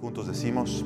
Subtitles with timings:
[0.00, 0.84] Juntos decimos,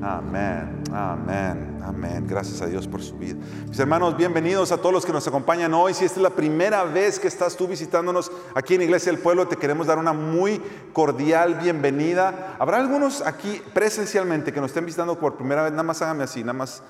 [0.00, 2.24] amén, amén, amén.
[2.28, 3.34] Gracias a Dios por su vida.
[3.68, 5.92] Mis hermanos, bienvenidos a todos los que nos acompañan hoy.
[5.92, 9.48] Si esta es la primera vez que estás tú visitándonos aquí en Iglesia del Pueblo,
[9.48, 10.62] te queremos dar una muy
[10.92, 12.54] cordial bienvenida.
[12.60, 15.72] Habrá algunos aquí presencialmente que nos estén visitando por primera vez.
[15.72, 16.80] Nada más hágame así, nada más.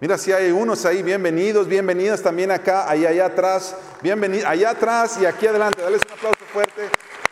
[0.00, 5.18] Mira, si hay unos ahí, bienvenidos, bienvenidas también acá, ahí allá atrás, bienvenidos, allá atrás
[5.20, 5.82] y aquí adelante.
[5.82, 6.88] Dales un aplauso fuerte.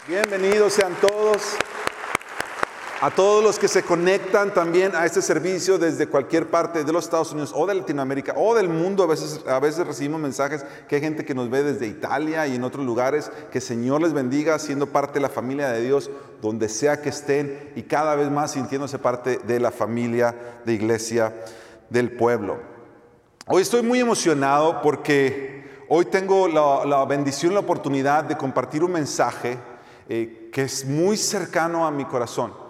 [0.06, 1.56] Bienvenidos sean todos.
[3.02, 7.02] A todos los que se conectan también a este servicio desde cualquier parte de los
[7.02, 11.24] Estados Unidos o de Latinoamérica o del mundo, a veces, recibimos mensajes que hay gente
[11.24, 14.86] que nos ve desde Italia y en otros lugares, que el Señor les bendiga siendo
[14.86, 19.00] parte de la familia de Dios, donde sea que estén y cada vez más sintiéndose
[19.00, 21.34] parte de la familia de iglesia
[21.90, 22.60] del pueblo.
[23.48, 29.58] Hoy estoy muy emocionado porque hoy tengo la, bendición, la oportunidad de compartir un mensaje
[30.08, 32.61] eh, que es muy cercano a mi corazón.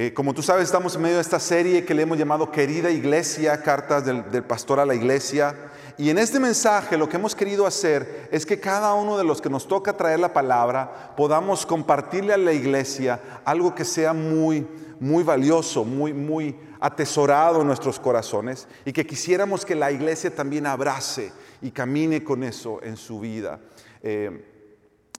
[0.00, 2.88] Eh, como tú sabes, estamos en medio de esta serie que le hemos llamado Querida
[2.88, 5.56] Iglesia, cartas del, pastor a la iglesia.
[5.96, 9.42] Y en este mensaje lo que hemos querido hacer es que cada uno de los
[9.42, 14.64] que nos toca traer la palabra podamos compartirle a la iglesia algo que sea muy,
[15.00, 20.66] muy valioso, muy, muy atesorado en nuestros corazones y que quisiéramos que la iglesia también
[20.66, 23.58] abrace y camine con eso en su vida.
[24.04, 24.44] Eh,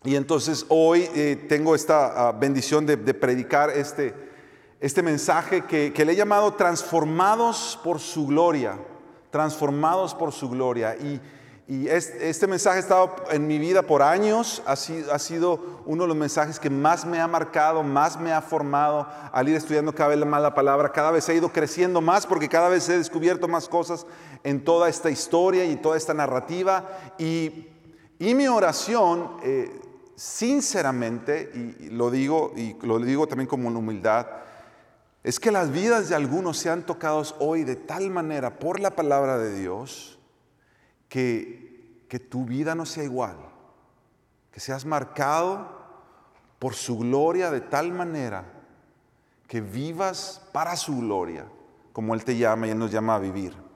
[0.05, 4.28] y entonces hoy eh, tengo esta ah, bendición de predicar este
[4.79, 8.77] este mensaje que, le he llamado transformados por su gloria,
[9.29, 10.95] transformados por su gloria.
[10.95, 11.21] Y,
[11.87, 16.07] este, mensaje ha estado en mi vida por años, ha sido, ha sido, uno de
[16.07, 20.15] los mensajes que más me ha marcado, más me ha formado al ir estudiando cada
[20.15, 23.47] vez más la palabra, cada vez he ido creciendo más porque cada vez he descubierto
[23.47, 24.07] más cosas
[24.43, 26.89] en toda esta historia y toda esta narrativa.
[27.19, 27.67] Y,
[28.17, 29.79] mi oración, eh,
[30.15, 34.25] sinceramente, y lo digo, y lo digo también como una humildad,
[35.23, 39.37] es que las vidas de algunos sean tocados hoy de tal manera por la palabra
[39.37, 40.19] de Dios
[41.09, 43.37] que, que tu vida no sea igual,
[44.51, 45.77] que seas marcado
[46.57, 48.45] por su gloria de tal manera
[49.47, 51.45] que vivas para su gloria,
[51.91, 53.68] como Él te llama y Él nos llama a vivir.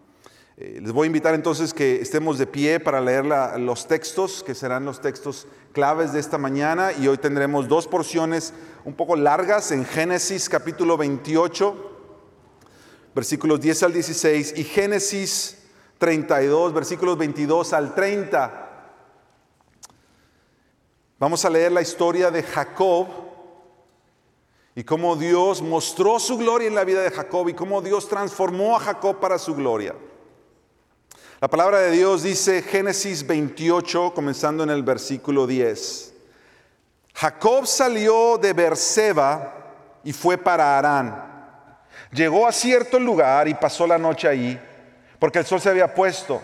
[0.56, 3.26] Eh, les voy a invitar entonces que estemos de pie para leer
[3.58, 8.54] los textos, que serán los textos claves de esta mañana, y hoy tendremos dos porciones
[8.86, 11.92] un poco largas en Génesis capítulo 28,
[13.16, 15.58] versículos 10 al 16, y Génesis
[15.98, 18.70] 32, versículos 22 al 30.
[21.18, 23.08] Vamos a leer la historia de Jacob
[24.76, 28.76] y cómo Dios mostró su gloria en la vida de Jacob y cómo Dios transformó
[28.76, 29.96] a Jacob para su gloria.
[31.44, 36.14] La palabra de Dios dice Génesis 28, comenzando en el versículo 10.
[37.16, 39.54] Jacob salió de Berseba
[40.06, 41.22] y fue para Arán.
[42.14, 44.58] Llegó a cierto lugar y pasó la noche ahí,
[45.20, 46.42] porque el sol se había puesto.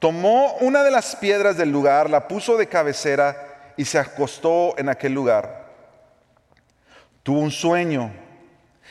[0.00, 4.88] Tomó una de las piedras del lugar, la puso de cabecera y se acostó en
[4.88, 5.68] aquel lugar.
[7.22, 8.10] Tuvo un sueño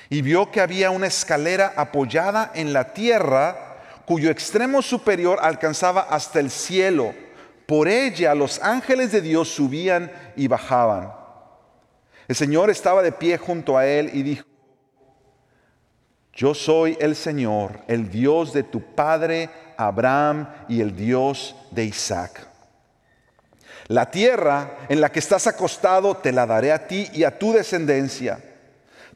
[0.07, 3.66] y vio que había una escalera apoyada en la tierra
[4.07, 7.13] cuyo extremo superior alcanzaba hasta el cielo.
[7.65, 11.11] Por ella los ángeles de Dios subían y bajaban.
[12.29, 14.45] El Señor estaba de pie junto a él y dijo,
[16.31, 22.47] yo soy el Señor, el Dios de tu padre Abraham y el Dios de Isaac.
[23.87, 27.51] La tierra en la que estás acostado te la daré a ti y a tu
[27.51, 28.39] descendencia.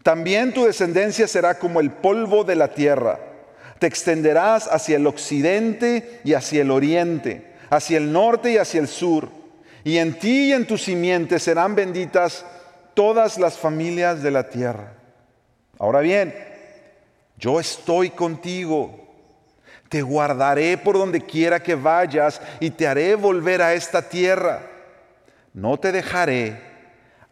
[0.04, 3.31] También tu descendencia será como el polvo de la tierra
[3.82, 8.88] te extenderás hacia el occidente y hacia el oriente, hacia el norte y hacia el
[8.88, 9.30] sur.
[9.84, 12.46] Y en ti y en tu simiente serán benditas
[12.94, 14.94] todas las familias de la tierra.
[15.80, 16.32] Ahora bien,
[17.40, 19.00] yo estoy contigo.
[19.90, 24.62] Te guardaré por donde quiera que vayas y te haré volver a esta tierra.
[25.56, 26.56] No te dejaré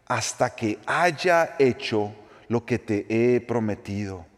[0.07, 2.11] hasta que haya hecho
[2.47, 4.28] lo que te he prometido.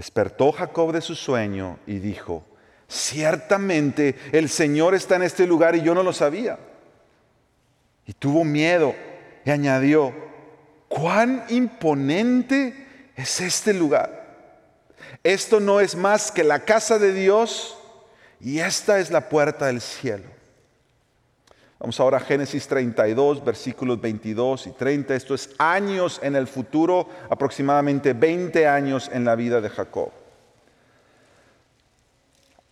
[0.00, 2.42] Despertó Jacob de su sueño y dijo,
[2.88, 6.58] ciertamente el Señor está en este lugar y yo no lo sabía.
[8.06, 8.94] Y tuvo miedo
[9.44, 10.14] y añadió,
[10.88, 14.38] cuán imponente es este lugar.
[15.22, 17.76] Esto no es más que la casa de Dios
[18.40, 20.30] y esta es la puerta del cielo.
[21.80, 25.14] Vamos ahora a Génesis 32, versículos 22 y 30.
[25.14, 30.10] Esto es años en el futuro, aproximadamente 20 años en la vida de Jacob.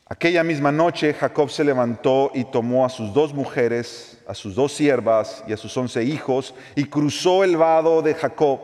[0.05, 4.75] Aquella misma noche Jacob se levantó y tomó a sus dos mujeres, a sus dos
[4.75, 8.61] siervas y a sus once hijos y cruzó el vado de Jacob.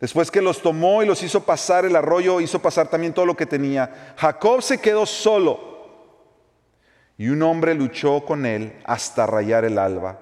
[0.00, 3.36] Después que los tomó y los hizo pasar el arroyo, hizo pasar también todo lo
[3.36, 4.12] que tenía.
[4.18, 5.75] Jacob se quedó solo
[7.18, 10.20] y un hombre luchó con él hasta rayar el alba.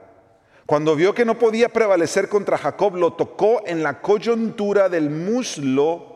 [0.66, 6.14] Cuando vio que no podía prevalecer contra Jacob, lo tocó en la coyuntura del muslo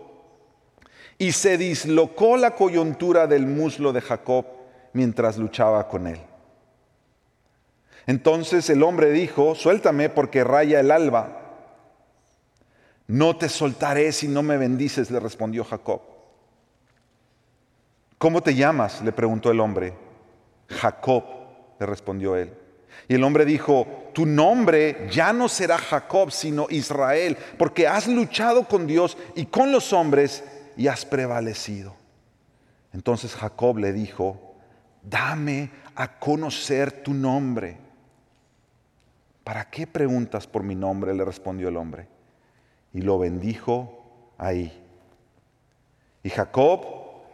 [1.18, 4.46] y se dislocó la coyuntura del muslo de Jacob
[4.92, 6.20] mientras luchaba con él.
[8.06, 11.56] Entonces el hombre dijo, suéltame porque raya el alba.
[13.06, 16.00] No te soltaré si no me bendices, le respondió Jacob.
[18.16, 19.02] ¿Cómo te llamas?
[19.02, 20.07] le preguntó el hombre.
[20.68, 21.24] Jacob,
[21.78, 22.52] le respondió él.
[23.08, 28.64] Y el hombre dijo, tu nombre ya no será Jacob, sino Israel, porque has luchado
[28.64, 30.44] con Dios y con los hombres
[30.76, 31.94] y has prevalecido.
[32.92, 34.54] Entonces Jacob le dijo,
[35.02, 37.78] dame a conocer tu nombre.
[39.44, 41.14] ¿Para qué preguntas por mi nombre?
[41.14, 42.08] le respondió el hombre.
[42.92, 44.84] Y lo bendijo ahí.
[46.22, 46.84] Y Jacob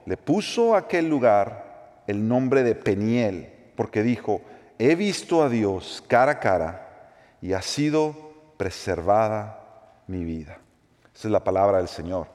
[0.07, 1.64] le puso aquel lugar
[2.07, 4.43] el nombre de Peniel, porque dijo,
[4.79, 7.11] he visto a Dios cara a cara
[7.41, 10.59] y ha sido preservada mi vida.
[11.15, 12.29] Esa es la palabra del Señor.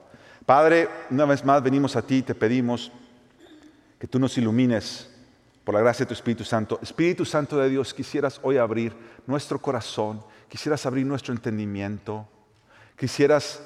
[0.46, 2.92] Padre, una vez más venimos a ti y te pedimos
[4.00, 5.10] que tú nos ilumines
[5.64, 6.80] por la gracia de tu Espíritu Santo.
[6.82, 8.96] Espíritu Santo de Dios, quisieras hoy abrir
[9.28, 12.28] nuestro corazón, quisieras abrir nuestro entendimiento,
[12.96, 13.62] quisieras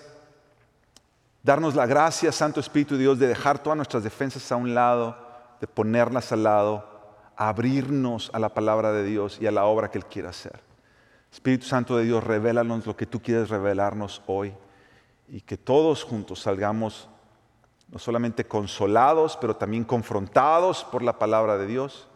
[1.41, 5.15] darnos la gracia, Santo Espíritu de Dios, de dejar todas nuestras defensas a un lado,
[5.63, 6.91] de ponerlas al lado
[7.37, 10.59] abrirnos a la palabra de Dios y a la obra que Él quiere hacer.
[11.31, 14.53] Espíritu Santo de Dios, revélanos lo que tú quieres revelarnos hoy
[15.29, 17.07] y que todos juntos salgamos
[17.87, 22.09] no solamente consolados, pero también confrontados por la palabra de Dios,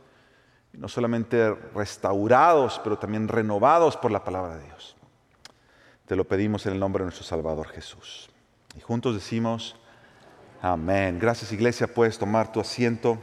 [0.73, 4.97] y no solamente restaurados, pero también renovados por la palabra de Dios.
[6.05, 8.29] Te lo pedimos en el nombre de nuestro Salvador Jesús.
[8.75, 9.77] Y juntos decimos,
[10.61, 11.17] amén.
[11.17, 13.17] Gracias iglesia, puedes tomar tu asiento.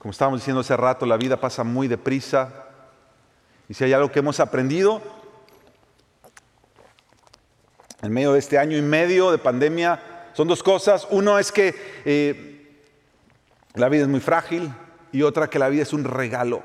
[0.00, 2.64] Como estábamos diciendo hace rato, la vida pasa muy deprisa.
[3.68, 5.02] Y si hay algo que hemos aprendido
[8.00, 11.06] en medio de este año y medio de pandemia, son dos cosas.
[11.10, 11.74] Uno es que
[12.06, 12.82] eh,
[13.74, 14.72] la vida es muy frágil
[15.12, 16.62] y otra que la vida es un regalo.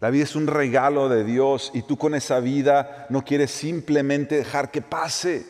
[0.00, 4.36] La vida es un regalo de Dios y tú con esa vida no quieres simplemente
[4.36, 5.46] dejar que pase.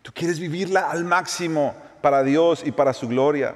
[0.00, 3.54] Tú quieres vivirla al máximo para Dios y para su gloria.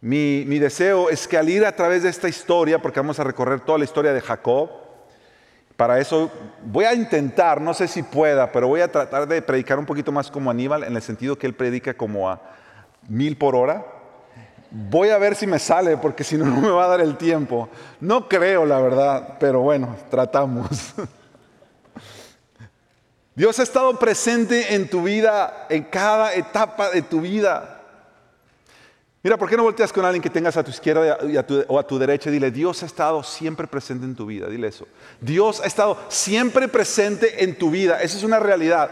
[0.00, 3.60] Mi, deseo es que al ir a través de esta historia, porque vamos a recorrer
[3.60, 4.70] toda la historia de Jacob,
[5.76, 6.30] para eso
[6.64, 10.12] voy a intentar, no sé si pueda, pero voy a tratar de predicar un poquito
[10.12, 12.40] más como Aníbal, en el sentido que él predica como a
[13.08, 13.84] mil por hora.
[14.70, 17.16] Voy a ver si me sale, porque si no, no me va a dar el
[17.16, 17.68] tiempo.
[18.00, 20.94] No creo, la verdad, pero bueno, tratamos.
[23.34, 27.75] Dios ha estado presente en tu vida, en cada etapa de tu vida.
[29.26, 31.18] Mira, ¿por qué no volteas con alguien que tengas a tu izquierda
[31.66, 34.46] o a tu derecha y dile, Dios ha estado siempre presente en tu vida?
[34.46, 34.86] Dile eso.
[35.20, 38.00] Dios ha estado siempre presente en tu vida.
[38.00, 38.88] Esa es una realidad.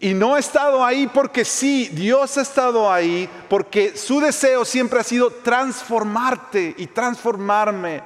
[0.00, 4.98] Y no ha estado ahí porque sí, Dios ha estado ahí porque su deseo siempre
[4.98, 8.02] ha sido transformarte y transformarme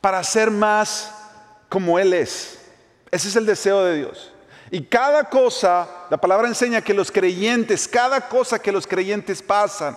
[0.00, 1.12] para ser más
[1.68, 2.58] como Él es.
[3.10, 4.32] Ese es el deseo de Dios.
[4.70, 9.96] Y cada cosa, la palabra enseña que los creyentes, cada cosa que los creyentes pasan,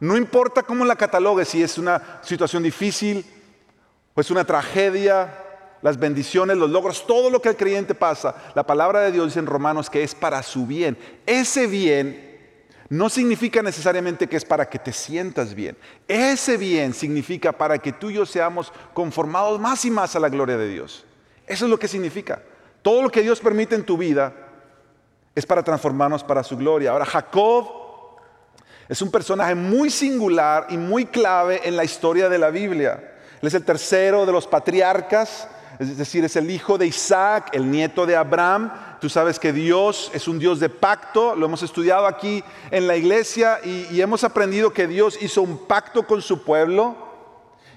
[0.00, 3.24] no importa cómo la catalogue, si es una situación difícil
[4.20, 5.34] es una tragedia,
[5.82, 9.40] las bendiciones, los logros, todo lo que el creyente pasa, la palabra de Dios dice
[9.40, 10.96] en Romanos que es para su bien.
[11.26, 12.32] Ese bien
[12.88, 15.76] no significa necesariamente que es para que te sientas bien.
[16.06, 20.28] Ese bien significa para que tú y yo seamos conformados más y más a la
[20.28, 21.04] gloria de Dios.
[21.46, 22.40] Eso es lo que significa.
[22.84, 24.30] Todo lo que Dios permite en tu vida
[25.34, 26.90] es para transformarnos para su gloria.
[26.90, 27.66] Ahora, Jacob
[28.86, 33.14] es un personaje muy singular y muy clave en la historia de la Biblia.
[33.40, 35.48] Él es el tercero de los patriarcas,
[35.78, 38.70] es decir, es el hijo de Isaac, el nieto de Abraham.
[39.00, 42.96] Tú sabes que Dios es un Dios de pacto, lo hemos estudiado aquí en la
[42.96, 47.03] iglesia y, y hemos aprendido que Dios hizo un pacto con su pueblo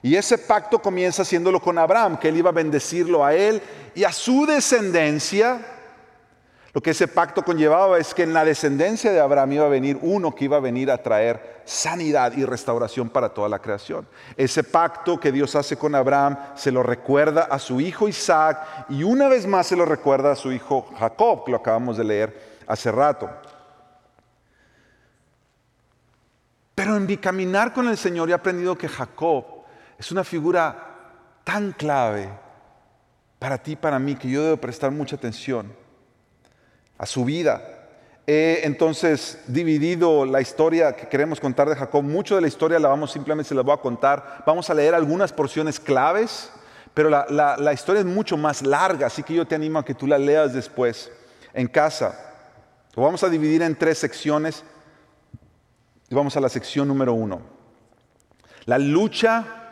[0.02, 3.62] y ese pacto comienza haciéndolo con Abraham, que él iba a bendecirlo a él
[3.96, 5.60] y a su descendencia.
[6.74, 9.98] Lo que ese pacto conllevaba es que en la descendencia de Abraham iba a venir
[10.02, 14.08] uno que iba a venir a traer sanidad y restauración para toda la creación.
[14.36, 19.02] Ese pacto que Dios hace con Abraham se lo recuerda a su hijo Isaac y
[19.02, 22.58] una vez más se lo recuerda a su hijo Jacob, que lo acabamos de leer
[22.68, 23.28] hace rato.
[26.76, 29.57] Pero en mi caminar con el Señor he aprendido que Jacob
[29.98, 32.30] es una figura tan clave
[33.40, 35.74] para ti y para mí que yo debo prestar mucha atención.
[36.98, 37.62] a su vida.
[38.26, 42.04] He entonces dividido la historia que queremos contar de Jacob.
[42.04, 44.44] Mucho de la historia la vamos simplemente se la voy a contar.
[44.46, 46.52] Vamos a leer algunas porciones claves,
[46.94, 49.94] pero la, la historia es mucho más larga, así que yo te animo a que
[49.94, 51.12] tú la leas después
[51.54, 52.20] en casa.
[52.96, 54.64] Lo vamos a dividir en tres secciones
[56.10, 57.42] y vamos a la sección número uno.
[58.66, 59.67] La lucha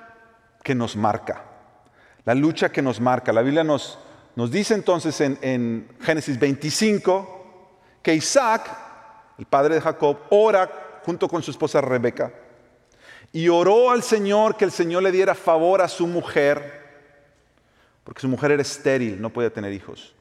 [0.65, 1.43] que nos marca.
[2.25, 3.31] La lucha que nos marca.
[3.31, 3.99] La Biblia nos,
[4.35, 8.75] nos dice entonces en, en Génesis 25 que Isaac,
[9.37, 12.33] el padre de Jacob, ora junto con su esposa Rebeca
[13.31, 16.83] y oró al Señor que el Señor le diera favor a su mujer,
[18.03, 20.15] porque su mujer era estéril, no podía tener hijos.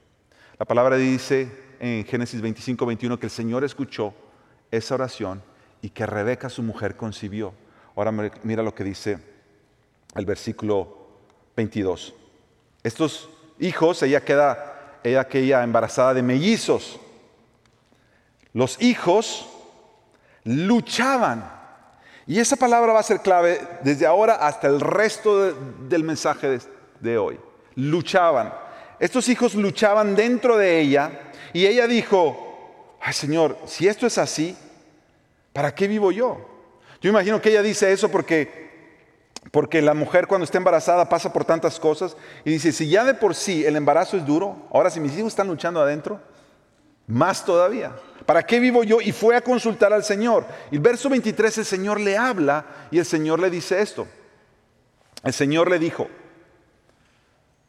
[0.59, 1.49] La palabra dice
[1.81, 4.13] en Génesis 25, 21 que el Señor escuchó
[4.71, 5.43] esa oración
[5.81, 7.55] y que Rebeca, su mujer, concibió.
[7.97, 9.34] Ahora mira lo que dice
[10.15, 10.97] el versículo
[11.57, 12.15] 22.
[12.83, 13.29] Estos
[13.59, 16.99] hijos, ella queda, ella queda embarazada de mellizos.
[18.53, 19.49] Los hijos
[20.45, 21.53] luchaban.
[22.27, 26.61] Y esa palabra va a ser clave desde ahora hasta el resto del mensaje de,
[27.01, 27.39] de hoy.
[27.75, 28.55] Luchaban.
[28.99, 34.57] Estos hijos luchaban dentro de ella y ella dijo, ay Señor, si esto es así,
[35.55, 36.37] ¿Para qué vivo yo?
[37.01, 38.64] Yo imagino que ella dice eso porque,
[39.51, 43.15] porque la mujer cuando está embarazada pasa por tantas cosas y dice, si ya de
[43.15, 46.21] por sí el embarazo es duro, ahora si mis hijos están luchando adentro,
[47.07, 47.93] más todavía.
[48.27, 49.01] ¿Para qué vivo yo?
[49.01, 50.47] Y fue a consultar al Señor.
[50.71, 54.07] Y el verso 23 el Señor le habla y el Señor le dice esto.
[55.23, 56.09] El Señor le dijo,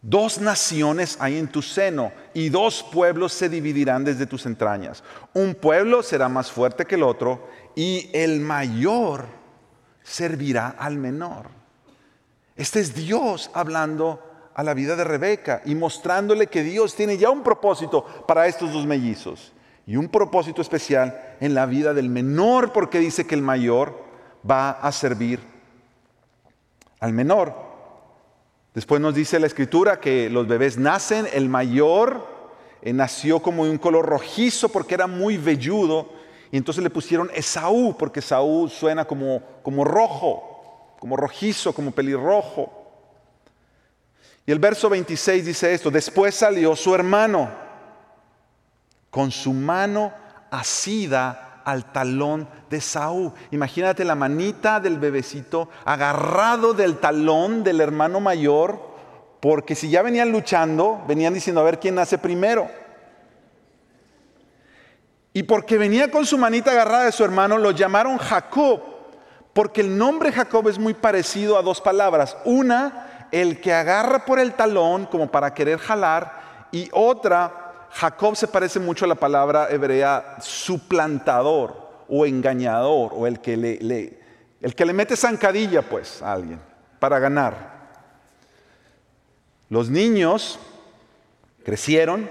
[0.08, 5.04] Dos naciones hay en tu seno y dos pueblos se dividirán desde tus entrañas.
[5.34, 9.26] Un pueblo será más fuerte que el otro y el mayor
[10.04, 11.48] servirá al menor.
[12.56, 14.22] Este es Dios hablando
[14.54, 18.72] a la vida de Rebeca y mostrándole que Dios tiene ya un propósito para estos
[18.72, 19.52] dos mellizos
[19.86, 24.02] y un propósito especial en la vida del menor porque dice que el mayor
[24.50, 25.42] va a servir
[27.02, 27.54] al menor.
[28.74, 32.26] Después nos dice la escritura que los bebés nacen, el mayor
[32.82, 36.10] eh, nació como de un color rojizo porque era muy velludo
[36.52, 40.55] y entonces le pusieron Esaú porque Esaú suena como, como rojo,
[41.06, 42.74] como rojizo, como pelirrojo.
[44.44, 47.48] Y el verso 26 dice esto, después salió su hermano
[49.12, 50.12] con su mano
[50.50, 53.32] asida al talón de Saúl.
[53.52, 58.80] Imagínate la manita del bebecito agarrado del talón del hermano mayor,
[59.42, 62.68] porque si ya venían luchando, venían diciendo a ver quién nace primero.
[65.34, 68.95] Y porque venía con su manita agarrada de su hermano, lo llamaron Jacob,
[69.56, 72.36] porque el nombre Jacob es muy parecido a dos palabras.
[72.44, 78.50] Una, el que agarra por el talón como para querer jalar, y otra, Jacob se
[78.50, 84.20] parece mucho a la palabra hebrea suplantador o engañador o el que le,
[84.60, 86.60] el que le mete zancadilla pues a alguien
[87.00, 87.76] para ganar.
[89.70, 90.60] Los niños
[91.64, 92.30] crecieron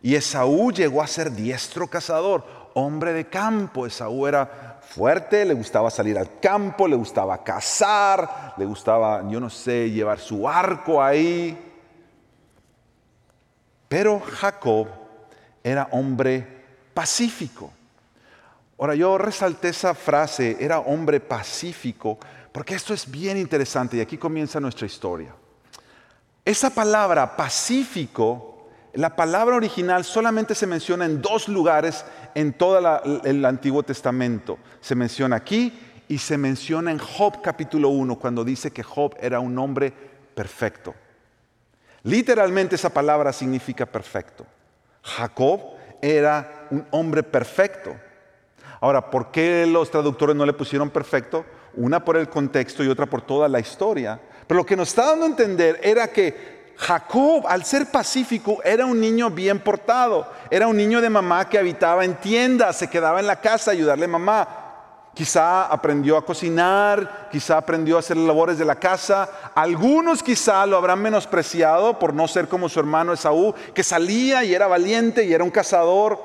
[0.00, 3.86] y Esaú llegó a ser diestro cazador, hombre de campo.
[3.86, 9.48] Esaú era fuerte, le gustaba salir al campo, le gustaba cazar, le gustaba, yo no
[9.48, 11.56] sé, llevar su arco ahí.
[13.88, 14.88] Pero Jacob
[15.62, 16.44] era hombre
[16.92, 17.70] pacífico.
[18.78, 22.18] Ahora yo resalté esa frase, era hombre pacífico,
[22.50, 25.32] porque esto es bien interesante y aquí comienza nuestra historia.
[26.44, 28.49] Esa palabra pacífico,
[28.94, 32.04] la palabra original solamente se menciona en dos lugares
[32.34, 34.58] en todo el Antiguo Testamento.
[34.80, 35.72] Se menciona aquí
[36.08, 39.92] y se menciona en Job capítulo 1, cuando dice que Job era un hombre
[40.34, 40.94] perfecto.
[42.02, 44.44] Literalmente esa palabra significa perfecto.
[45.02, 45.60] Jacob
[46.02, 47.94] era un hombre perfecto.
[48.80, 51.44] Ahora, ¿por qué los traductores no le pusieron perfecto?
[51.74, 54.18] Una por el contexto y otra por toda la historia.
[54.46, 58.86] Pero lo que nos está dando a entender era que Jacob, al ser pacífico, era
[58.86, 60.26] un niño bien portado.
[60.50, 63.74] Era un niño de mamá que habitaba en tiendas, se quedaba en la casa a
[63.74, 64.48] ayudarle a mamá.
[65.12, 69.28] Quizá aprendió a cocinar, quizá aprendió a hacer labores de la casa.
[69.54, 74.54] Algunos quizá lo habrán menospreciado por no ser como su hermano Esaú, que salía y
[74.54, 76.18] era valiente y era un cazador.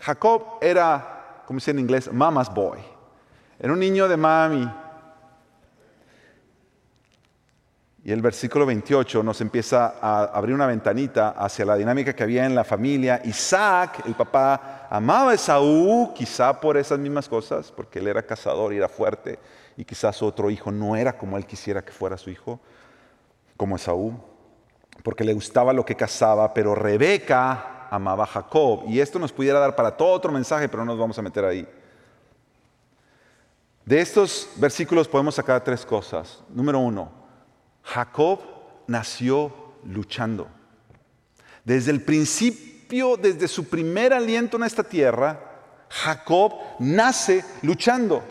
[0.00, 2.78] Jacob era, como dice en inglés, mama's boy.
[3.58, 4.70] Era un niño de mami,
[8.06, 12.44] Y el versículo 28 nos empieza a abrir una ventanita hacia la dinámica que había
[12.44, 13.22] en la familia.
[13.24, 18.74] Isaac, el papá, amaba a Esaú, quizá por esas mismas cosas, porque él era cazador
[18.74, 19.38] y era fuerte,
[19.74, 22.60] y quizás su otro hijo no era como él quisiera que fuera su hijo,
[23.56, 24.20] como Esaú,
[25.02, 28.82] porque le gustaba lo que cazaba, pero Rebeca amaba a Jacob.
[28.86, 31.46] Y esto nos pudiera dar para todo otro mensaje, pero no nos vamos a meter
[31.46, 31.66] ahí.
[33.86, 36.44] De estos versículos podemos sacar tres cosas.
[36.50, 37.23] Número uno,
[37.84, 38.40] Jacob
[38.86, 39.52] nació
[39.84, 40.48] luchando.
[41.64, 45.38] Desde el principio, desde su primer aliento en esta tierra,
[45.88, 48.22] Jacob nace luchando,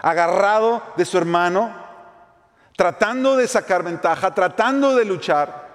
[0.00, 1.74] agarrado de su hermano,
[2.76, 5.70] tratando de sacar ventaja, tratando de luchar.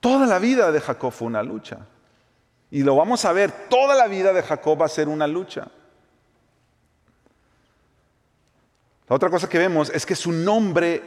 [0.00, 1.78] Toda la vida de Jacob fue una lucha.
[2.70, 5.68] Y lo vamos a ver, toda la vida de Jacob va a ser una lucha.
[9.08, 11.02] La otra cosa que vemos es que su nombre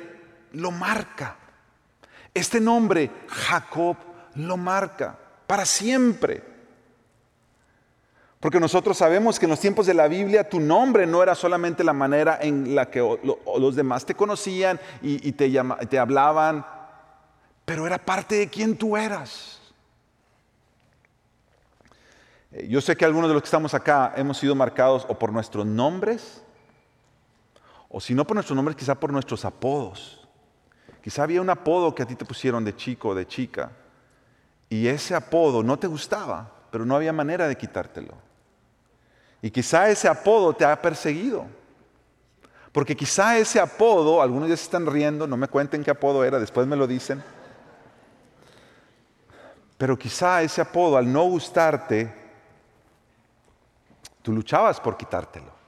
[0.53, 1.38] lo marca.
[2.34, 3.96] Este nombre, Jacob,
[4.36, 6.51] lo marca para siempre.
[8.39, 11.84] Porque nosotros sabemos que en los tiempos de la Biblia tu nombre no era solamente
[11.84, 13.00] la manera en la que
[13.60, 15.51] los demás te conocían y, te,
[15.88, 16.65] te hablaban,
[17.65, 19.62] pero era parte de quien tú eras.
[22.51, 25.31] Eh, yo sé que algunos de los que estamos acá hemos sido marcados o por
[25.31, 26.41] nuestros nombres,
[27.92, 30.26] o si no por nuestros nombres, quizá por nuestros apodos.
[31.04, 33.72] Quizá había un apodo que a ti te pusieron de chico o de chica,
[34.70, 38.14] y ese apodo no te gustaba, pero no había manera de quitártelo.
[39.42, 41.46] Y quizá ese apodo te ha perseguido.
[42.72, 46.40] Porque quizá ese apodo, algunos ya se están riendo, no me cuenten qué apodo era,
[46.40, 47.22] después me lo dicen.
[49.78, 52.14] Pero quizá ese apodo, al no gustarte,
[54.22, 55.61] tú luchabas por quitártelo.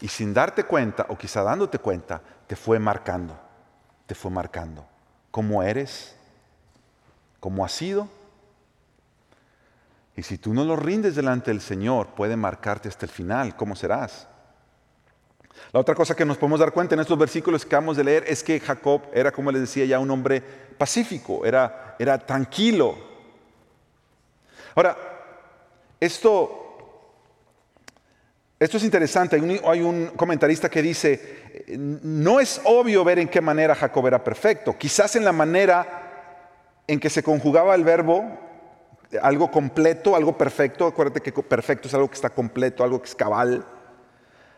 [0.00, 3.38] Y sin darte cuenta, o quizá dándote cuenta, te fue marcando,
[4.06, 4.86] te fue marcando.
[5.30, 6.16] ¿Cómo eres?
[7.40, 8.08] ¿Cómo has sido?
[10.16, 13.56] Y si tú no lo rindes delante del Señor, puede marcarte hasta el final.
[13.56, 14.28] ¿Cómo serás?
[15.72, 18.24] La otra cosa que nos podemos dar cuenta en estos versículos que acabamos de leer
[18.26, 20.40] es que Jacob era, como les decía ya, un hombre
[20.76, 23.14] pacífico, era, era tranquilo,
[24.74, 24.96] Ahora,
[26.00, 26.63] esto,
[28.64, 29.36] esto es interesante.
[29.66, 34.76] Hay un, comentarista que dice, no es obvio ver en qué manera Jacob era perfecto.
[34.78, 38.24] Quizás en la manera en que se conjugaba el verbo,
[39.20, 40.86] algo completo, algo perfecto.
[40.86, 43.66] Acuérdate que perfecto es algo que está completo, algo que es cabal.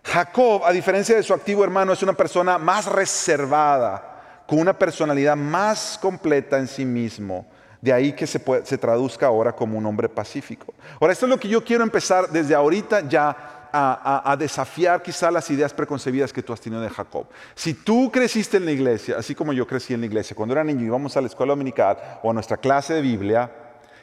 [0.04, 5.34] Jacob, a diferencia de su activo hermano, es una persona más reservada, con una personalidad
[5.34, 7.44] más completa en sí mismo.
[7.80, 10.74] De ahí que se, se traduzca ahora como un hombre pacífico.
[11.00, 15.50] Ahora, esto es lo que yo quiero empezar desde ahorita ya a, desafiar quizá las
[15.50, 17.26] ideas preconcebidas que tú has tenido de Jacob.
[17.54, 20.64] Si tú creciste en la iglesia, así como yo crecí en la iglesia, cuando era
[20.64, 23.50] niño íbamos a la escuela dominical o a nuestra clase de Biblia,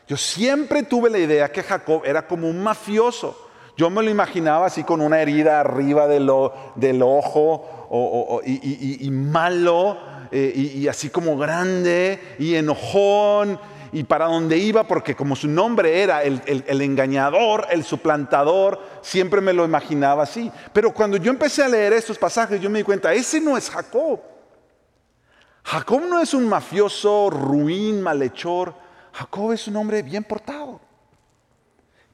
[0.07, 3.49] yo siempre tuve la idea que Jacob era como un mafioso.
[3.75, 6.29] Yo me lo imaginaba así con una herida arriba del,
[6.75, 9.97] del ojo y, malo
[10.31, 13.59] eh, y así como grande y enojón
[13.93, 16.41] y para dónde iba, porque como su nombre era el,
[16.81, 20.51] engañador, el suplantador, siempre me lo imaginaba así.
[20.73, 23.69] Pero cuando yo empecé a leer estos pasajes, yo me di cuenta, ese no es
[23.69, 24.19] Jacob.
[25.63, 28.73] Jacob no es un mafioso, ruin, malhechor.
[29.13, 30.81] Jacob es un hombre bien portado,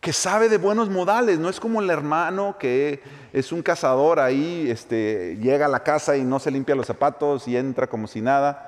[0.01, 4.69] que sabe de buenos modales, no es como el hermano que es un cazador ahí,
[4.69, 8.19] este, llega a la casa y no se limpia los zapatos y entra como si
[8.19, 8.65] nada.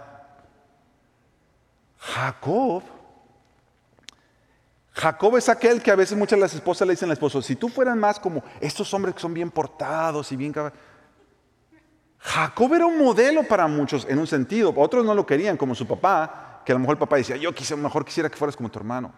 [1.97, 2.83] Jacob
[5.01, 7.55] Jacob es aquel que a veces muchas de las esposas le dicen al esposo, si
[7.55, 10.53] tú fueras más como estos hombres que son bien portados y bien...
[12.19, 15.87] Jacob era un modelo para muchos en un sentido, otros no lo querían, como su
[15.87, 18.69] papá, que a lo mejor el papá decía, yo quise, mejor quisiera que fueras como
[18.69, 19.11] tu hermano.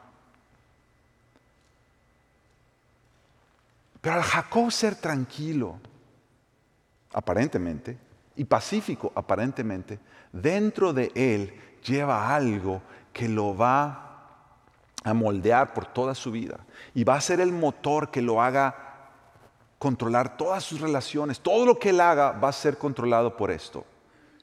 [3.99, 5.81] Pero al Jacob ser tranquilo,
[7.11, 7.97] aparentemente,
[8.37, 9.99] y pacífico, aparentemente,
[10.31, 14.12] dentro de él lleva algo que lo va
[15.03, 16.59] a moldear por toda su vida.
[16.93, 18.75] Y va a ser el motor que lo haga
[19.77, 21.39] controlar todas sus relaciones.
[21.41, 23.85] Todo lo que él haga va a ser controlado por esto.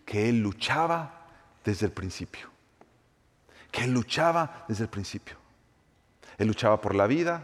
[0.05, 1.23] Que él luchaba
[1.65, 2.51] desde el principio.
[3.71, 5.37] Que él luchaba desde el principio.
[6.37, 7.43] Él luchaba por la vida.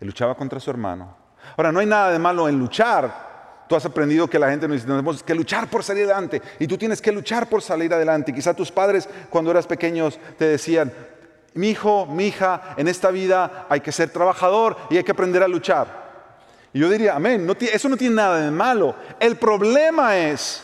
[0.00, 1.14] Él luchaba contra su hermano.
[1.56, 3.64] Ahora, no hay nada de malo en luchar.
[3.68, 6.40] Tú has aprendido que la gente nos dice, tenemos que luchar por salir adelante.
[6.58, 8.32] Y tú tienes que luchar por salir adelante.
[8.32, 10.92] Quizá tus padres cuando eras pequeños te decían,
[11.56, 15.42] mi hijo, mi hija, en esta vida hay que ser trabajador y hay que aprender
[15.42, 16.06] a luchar.
[16.72, 18.94] Y yo diría, amén, eso no tiene nada de malo.
[19.18, 20.62] El problema es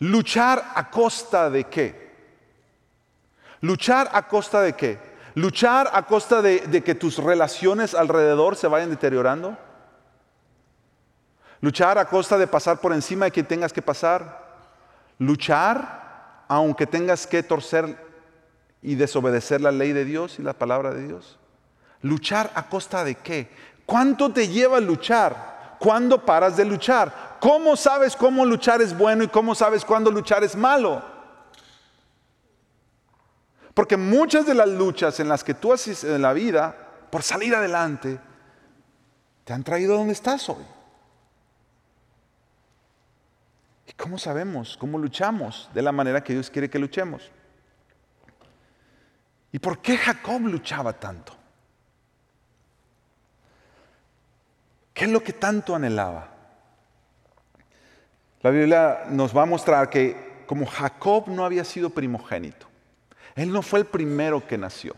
[0.00, 2.04] luchar a costa de qué.
[3.60, 4.98] Luchar a costa de qué.
[5.34, 9.56] Luchar a costa de, de que tus relaciones alrededor se vayan deteriorando.
[11.60, 14.44] Luchar a costa de pasar por encima de quien tengas que pasar.
[15.18, 17.96] Luchar aunque tengas que torcer
[18.84, 21.38] y desobedecer la ley de Dios y la palabra de Dios?
[22.02, 23.48] ¿Luchar a costa de qué?
[23.86, 25.76] ¿Cuánto te lleva a luchar?
[25.80, 27.38] ¿Cuándo paras de luchar?
[27.40, 31.02] ¿Cómo sabes cómo luchar es bueno y cómo sabes cuándo luchar es malo?
[33.72, 36.76] Porque muchas de las luchas en las que tú haces en la vida,
[37.10, 38.20] por salir adelante,
[39.44, 40.64] te han traído a donde estás hoy.
[43.86, 44.76] ¿Y cómo sabemos?
[44.76, 47.30] ¿Cómo luchamos de la manera que Dios quiere que luchemos?
[49.54, 51.32] ¿Y por qué Jacob luchaba tanto?
[54.92, 56.26] ¿Qué es lo que tanto anhelaba?
[58.42, 62.66] La Biblia nos va a mostrar que como Jacob no había sido primogénito,
[63.36, 64.96] él no fue el primero que nació.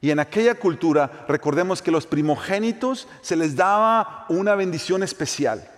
[0.00, 5.70] Y en aquella cultura, recordemos que los primogénitos se les daba una bendición especial.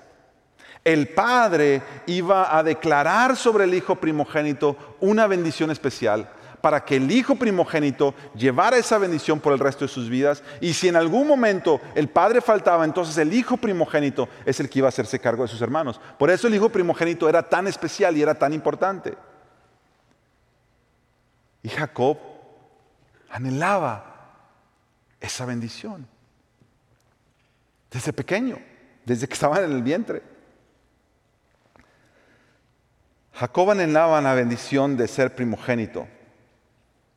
[0.83, 6.31] El padre iba a declarar sobre el hijo primogénito una bendición especial
[6.67, 10.43] para que el hijo primogénito llevara esa bendición por el resto de sus vidas.
[10.61, 14.81] Y si en algún momento el padre faltaba, entonces el hijo primogénito es el que
[14.81, 16.01] iba a hacerse cargo de sus hermanos.
[16.19, 19.17] Por eso el hijo primogénito era tan especial y era tan importante.
[21.63, 22.19] Y Jacob
[23.31, 24.33] anhelaba
[25.21, 26.05] esa bendición.
[27.93, 28.59] Desde pequeño,
[29.05, 30.21] desde que estaba en el vientre.
[33.35, 36.09] Jacob anhelaba la bendición de ser primogénito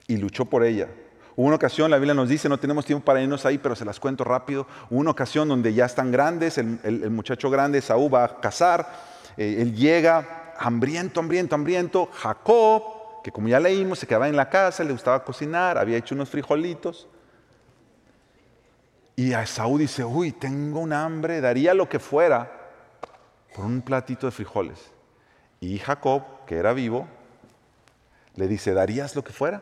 [0.10, 0.90] y luchó por ella.
[1.38, 3.86] Hubo una ocasión, la Biblia nos dice, no tenemos tiempo para irnos ahí, pero se
[3.86, 4.68] las cuento rápido.
[4.90, 8.92] Hubo una ocasión donde ya están grandes, el, muchacho grande, Saúl, va a casar,
[9.38, 12.10] eh, él llega hambriento, hambriento, hambriento.
[12.12, 16.16] Jacob que como ya leímos, se quedaba en la casa, le gustaba cocinar, había hecho
[16.16, 17.08] unos frijolitos.
[19.16, 22.52] Y a Esaú dice, uy, tengo un hambre, daría lo que fuera
[23.54, 24.92] por un platito de frijoles.
[25.60, 27.08] Y Jacob, que era vivo,
[28.36, 29.62] le dice, ¿darías lo que fuera?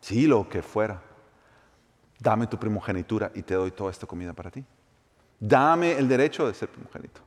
[0.00, 1.00] Sí, lo que fuera.
[2.18, 4.64] Dame tu primogenitura y te doy toda esta comida para ti.
[5.38, 7.20] Dame el derecho de ser primogénito.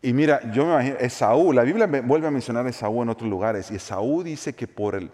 [0.00, 3.30] Y mira, yo me imagino, Esaú, la Biblia vuelve a mencionar a Esaú en otros
[3.30, 5.12] lugares, y Esaú dice que por el,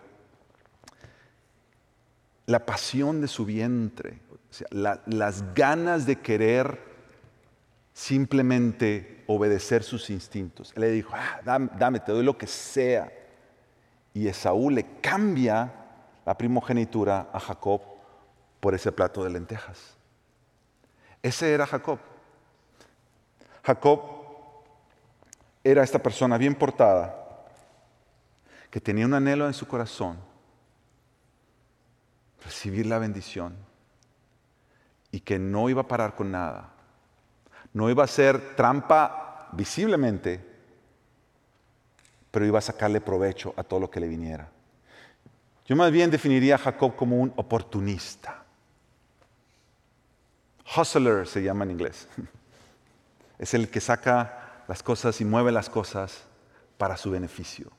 [2.47, 4.19] la pasión de su vientre,
[4.71, 6.89] las ganas de querer
[7.93, 10.73] simplemente obedecer sus instintos.
[10.75, 13.13] Él le dijo, ah, dame, dame, te doy lo que sea.
[14.15, 15.71] Y Esaú le cambia
[16.29, 17.81] la primogenitura a Jacob
[18.61, 19.97] por ese plato de lentejas.
[21.23, 21.99] Ese era Jacob.
[23.65, 24.01] Jacob
[25.65, 27.47] era esta persona bien portada,
[28.71, 30.19] que tenía un anhelo en su corazón,
[32.45, 33.57] recibir la bendición,
[35.11, 36.75] y que no iba a parar con nada,
[37.73, 40.45] no iba a hacer trampa visiblemente,
[42.31, 44.58] pero iba a sacarle provecho a todo lo que le viniera.
[45.69, 48.43] Yo más bien definiría a Jacob como un oportunista.
[50.75, 52.09] Hustler se llama en inglés.
[53.39, 56.25] Es el que saca las cosas y mueve las cosas
[56.77, 57.71] para su beneficio.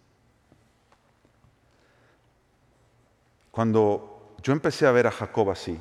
[3.52, 5.78] Cuando yo empecé a ver a Jacob así,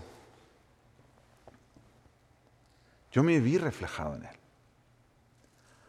[3.12, 4.36] yo me vi reflejado en él.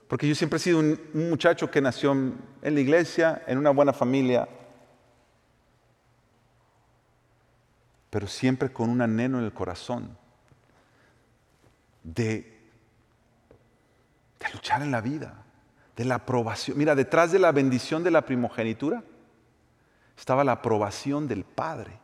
[0.08, 3.92] Porque yo siempre he sido un, muchacho que nació en la iglesia, en una buena
[3.92, 4.48] familia,
[8.10, 10.18] pero siempre con un anhelo en el corazón
[12.04, 12.60] de
[14.40, 15.44] de luchar en la vida,
[15.96, 16.78] de la aprobación.
[16.78, 19.04] Mira, detrás de la bendición de la primogenitura
[20.18, 22.00] estaba la aprobación del Padre.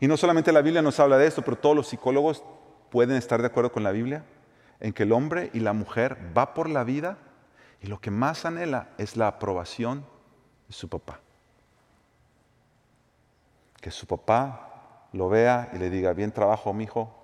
[0.00, 2.44] Y no solamente la Biblia nos habla de esto, pero todos los psicólogos
[2.90, 4.24] pueden estar de acuerdo con la Biblia
[4.80, 7.18] en que el hombre y la mujer va por la vida
[7.82, 10.04] y lo que más anhela es la aprobación
[10.68, 11.20] de su papá.
[13.80, 17.14] Que su papá lo vea y le diga, bien trabajo, mi hijo,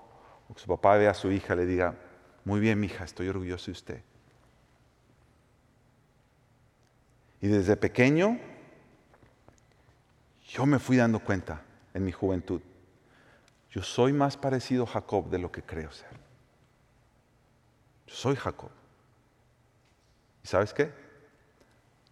[0.49, 1.95] o que su papá vea a su hija y le diga,
[2.45, 4.03] muy bien, mi hija, estoy orgulloso de usted.
[7.41, 8.39] Y desde pequeño
[10.49, 11.63] yo me fui dando cuenta
[11.93, 12.61] en mi juventud.
[13.71, 16.13] Yo soy más parecido a Jacob de lo que creo ser.
[18.07, 18.71] Yo soy Jacob.
[20.45, 20.93] ¿Y sabes qué?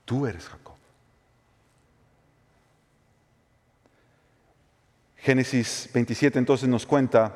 [0.05, 0.62] Tú eres Jacob.
[5.23, 7.33] Génesis 27 entonces nos cuenta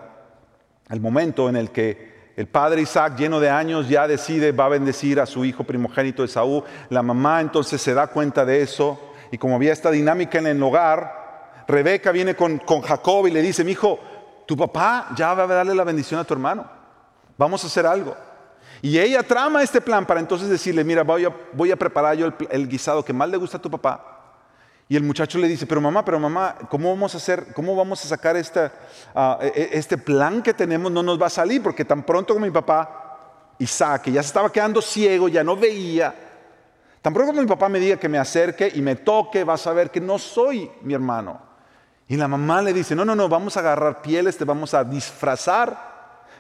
[0.91, 4.71] el momento en el que el padre Isaac, lleno de años, ya decide, va a
[4.71, 6.65] bendecir a su hijo primogénito Esaú.
[6.91, 9.15] La mamá entonces se da cuenta de eso.
[9.31, 13.65] Y como había esta dinámica en el hogar, Rebeca viene con, Jacob y le dice,
[13.65, 13.99] mi hijo,
[14.47, 16.69] tu papá ya va a darle la bendición a tu hermano.
[17.39, 18.17] Vamos a hacer algo.
[18.83, 22.27] Y ella trama este plan para entonces decirle, mira, voy a, voy a preparar yo
[22.27, 24.16] el, el, guisado que más le gusta a tu papá.
[24.89, 28.05] Y el muchacho le dice, pero mamá, pero mamá, ¿cómo vamos a hacer, cómo vamos
[28.05, 28.73] a sacar esta,
[29.15, 30.93] ah, e, e, este plan que tenemos?
[30.93, 34.53] No nos va a salir, porque tan pronto como mi papá, Isaac, ya se estaba
[34.53, 36.15] quedando ciego, ya no veía,
[37.03, 39.73] tan pronto como mi papá me diga que me acerque y me toque, vas a
[39.73, 41.41] ver que no soy mi hermano.
[42.09, 44.85] Y la mamá le dice, no, no, no, vamos a agarrar pieles, te vamos a
[44.85, 45.77] disfrazar,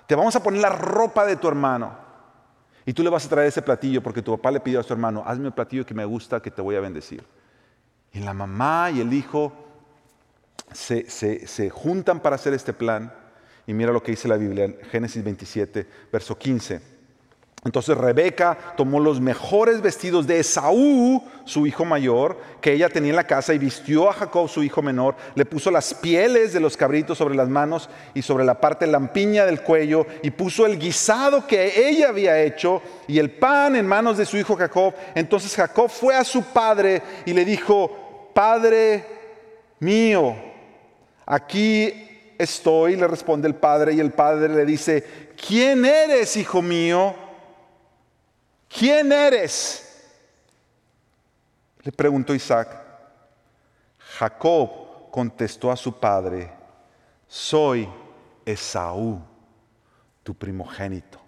[0.06, 1.92] te vamos a poner la ropa de tu hermano.
[2.84, 4.92] Y tú le vas a traer ese platillo porque tu papá le pidió a su
[4.92, 7.24] hermano, hazme el platillo que me gusta, que te voy a bendecir.
[8.16, 9.52] Y la mamá y el hijo
[10.72, 13.12] se, se, juntan para hacer este plan.
[13.66, 16.80] Y mira lo que dice la Biblia Génesis 27, verso 15.
[17.66, 23.16] Entonces Rebeca tomó los mejores vestidos de Esaú, su hijo mayor, que ella tenía en
[23.16, 26.76] la casa, y vistió a Jacob, su hijo menor, le puso las pieles de los
[26.76, 31.46] cabritos sobre las manos y sobre la parte lampiña del cuello, y puso el guisado
[31.46, 34.94] que ella había hecho y el pan en manos de su hijo Jacob.
[35.14, 38.05] Entonces Jacob fue a su padre y le dijo,
[38.36, 39.06] Padre
[39.80, 40.36] mío,
[41.24, 47.14] aquí estoy, le responde el padre, y el padre le dice, ¿quién eres, hijo mío?
[48.68, 49.82] ¿quién eres?
[51.82, 52.84] Le preguntó Isaac.
[54.18, 56.52] Jacob contestó a su padre,
[57.26, 57.88] soy
[58.44, 59.18] Esaú,
[60.22, 61.18] tu primogénito.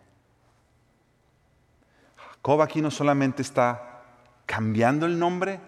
[2.17, 4.03] Jacob aquí no solamente está
[4.45, 5.59] cambiando el nombre,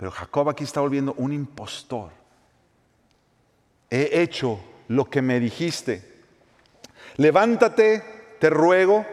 [0.00, 2.10] pero Jacob aquí está volviendo un impostor.
[3.90, 4.58] He hecho
[4.88, 6.02] lo que me dijiste.
[7.18, 8.02] Levántate,
[8.40, 9.04] te ruego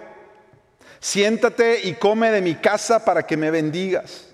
[0.99, 4.27] siéntate y come de mi casa para que me bendigas.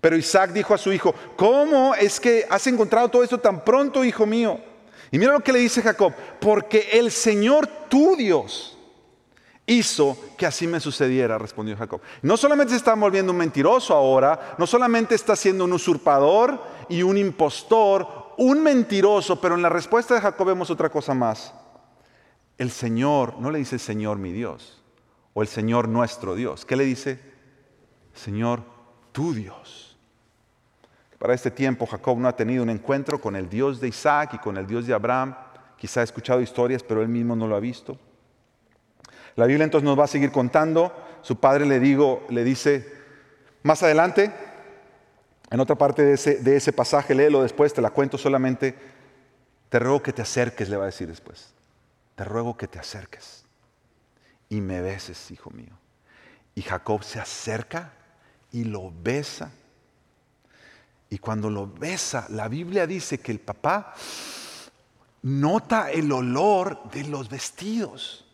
[0.00, 4.04] Pero Isaac dijo a su hijo, ¿cómo es que has encontrado todo esto tan pronto,
[4.04, 4.60] hijo mío?
[5.10, 8.71] Y mira lo que le dice Jacob, porque el Señor tu Dios
[9.66, 12.00] hizo que así me sucediera, respondió Jacob.
[12.22, 17.02] No solamente se está volviendo un mentiroso ahora, no solamente está siendo un usurpador y
[17.02, 21.54] un impostor, un mentiroso, pero en la respuesta de Jacob vemos otra cosa más.
[22.58, 24.82] El Señor, no le dice Señor mi Dios,
[25.34, 26.64] o el Señor nuestro Dios.
[26.64, 27.20] ¿Qué le dice?
[28.12, 28.62] Señor,
[29.12, 29.96] tu Dios.
[31.18, 34.38] Para este tiempo Jacob no ha tenido un encuentro con el Dios de Isaac y
[34.38, 35.36] con el Dios de Abraham.
[35.76, 37.96] Quizá ha escuchado historias, pero él mismo no lo ha visto.
[39.36, 40.92] La Biblia entonces nos va a seguir contando.
[41.22, 42.92] Su padre le, digo, le dice,
[43.62, 44.32] más adelante,
[45.50, 48.74] en otra parte de ese, de ese pasaje, léelo después, te la cuento solamente.
[49.68, 51.52] Te ruego que te acerques, le va a decir después.
[52.14, 53.42] Te ruego que te acerques
[54.52, 55.72] y me beses, hijo mío.
[56.54, 57.90] Y Jacob se acerca
[58.52, 59.50] y lo besa.
[61.08, 63.94] Y cuando lo besa, la Biblia dice que el papá
[65.22, 68.26] nota el olor de los vestidos.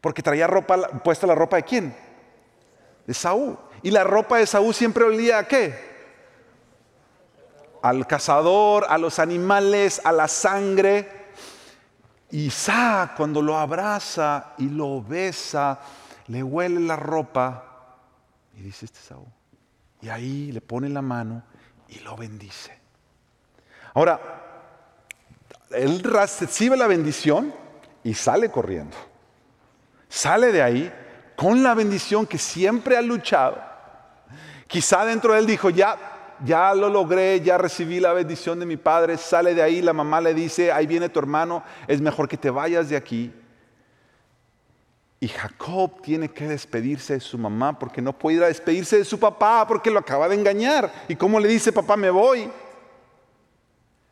[0.00, 1.96] Porque traía ropa, puesta la ropa de quién?
[3.06, 3.58] De Saúl.
[3.82, 5.88] Y la ropa de Saúl siempre olía a qué?
[7.82, 11.28] Al cazador, a los animales, a la sangre.
[12.30, 15.80] Isaac cuando lo abraza y lo besa,
[16.26, 17.64] le huele la ropa
[18.54, 19.28] y dice este Saúl.
[20.00, 21.42] Y ahí le pone la mano
[21.88, 22.78] y lo bendice.
[23.94, 24.20] Ahora,
[25.70, 27.52] él recibe la bendición
[28.04, 28.96] y sale corriendo.
[30.08, 30.92] Sale de ahí
[31.36, 33.62] con la bendición que siempre ha luchado.
[34.66, 35.96] Quizá dentro de él dijo, ya
[36.44, 40.20] ya lo logré, ya recibí la bendición de mi padre, sale de ahí, la mamá
[40.20, 43.32] le dice, ahí viene tu hermano, es mejor que te vayas de aquí.
[45.20, 49.04] Y Jacob tiene que despedirse de su mamá porque no puede ir a despedirse de
[49.04, 50.92] su papá porque lo acaba de engañar.
[51.08, 52.48] ¿Y cómo le dice, papá, me voy?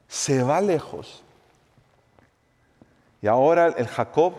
[0.09, 1.23] Se va lejos.
[3.23, 4.35] Y ahora el Jacob,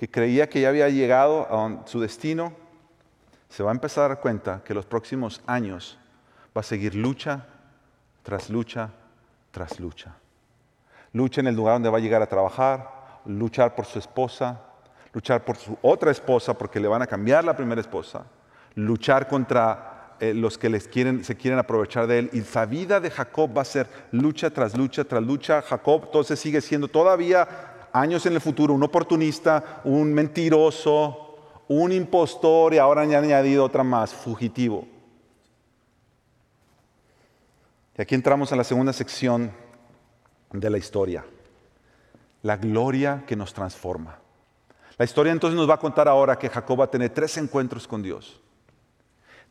[0.00, 2.54] que creía que ya había llegado a su destino,
[3.50, 5.98] se va a empezar a dar cuenta que los próximos años
[6.56, 7.44] va a seguir lucha
[8.22, 8.88] tras lucha
[9.50, 10.14] tras lucha.
[11.12, 14.62] Lucha en el lugar donde va a llegar a trabajar, luchar por su esposa,
[15.12, 18.24] luchar por su otra esposa porque le van a cambiar la primera esposa,
[18.76, 22.30] luchar contra eh, los que les quieren, se quieren aprovechar de él.
[22.32, 25.60] Y la vida de Jacob va a ser lucha tras lucha tras lucha.
[25.60, 31.36] Jacob entonces sigue siendo todavía años en el futuro un oportunista, un mentiroso,
[31.68, 34.86] un impostor y ahora han añadido otra más, fugitivo.
[37.96, 39.52] Y aquí entramos a la segunda sección
[40.52, 41.24] de la historia,
[42.42, 44.18] la gloria que nos transforma.
[44.96, 47.86] La historia entonces nos va a contar ahora que Jacob va a tener tres encuentros
[47.86, 48.40] con Dios,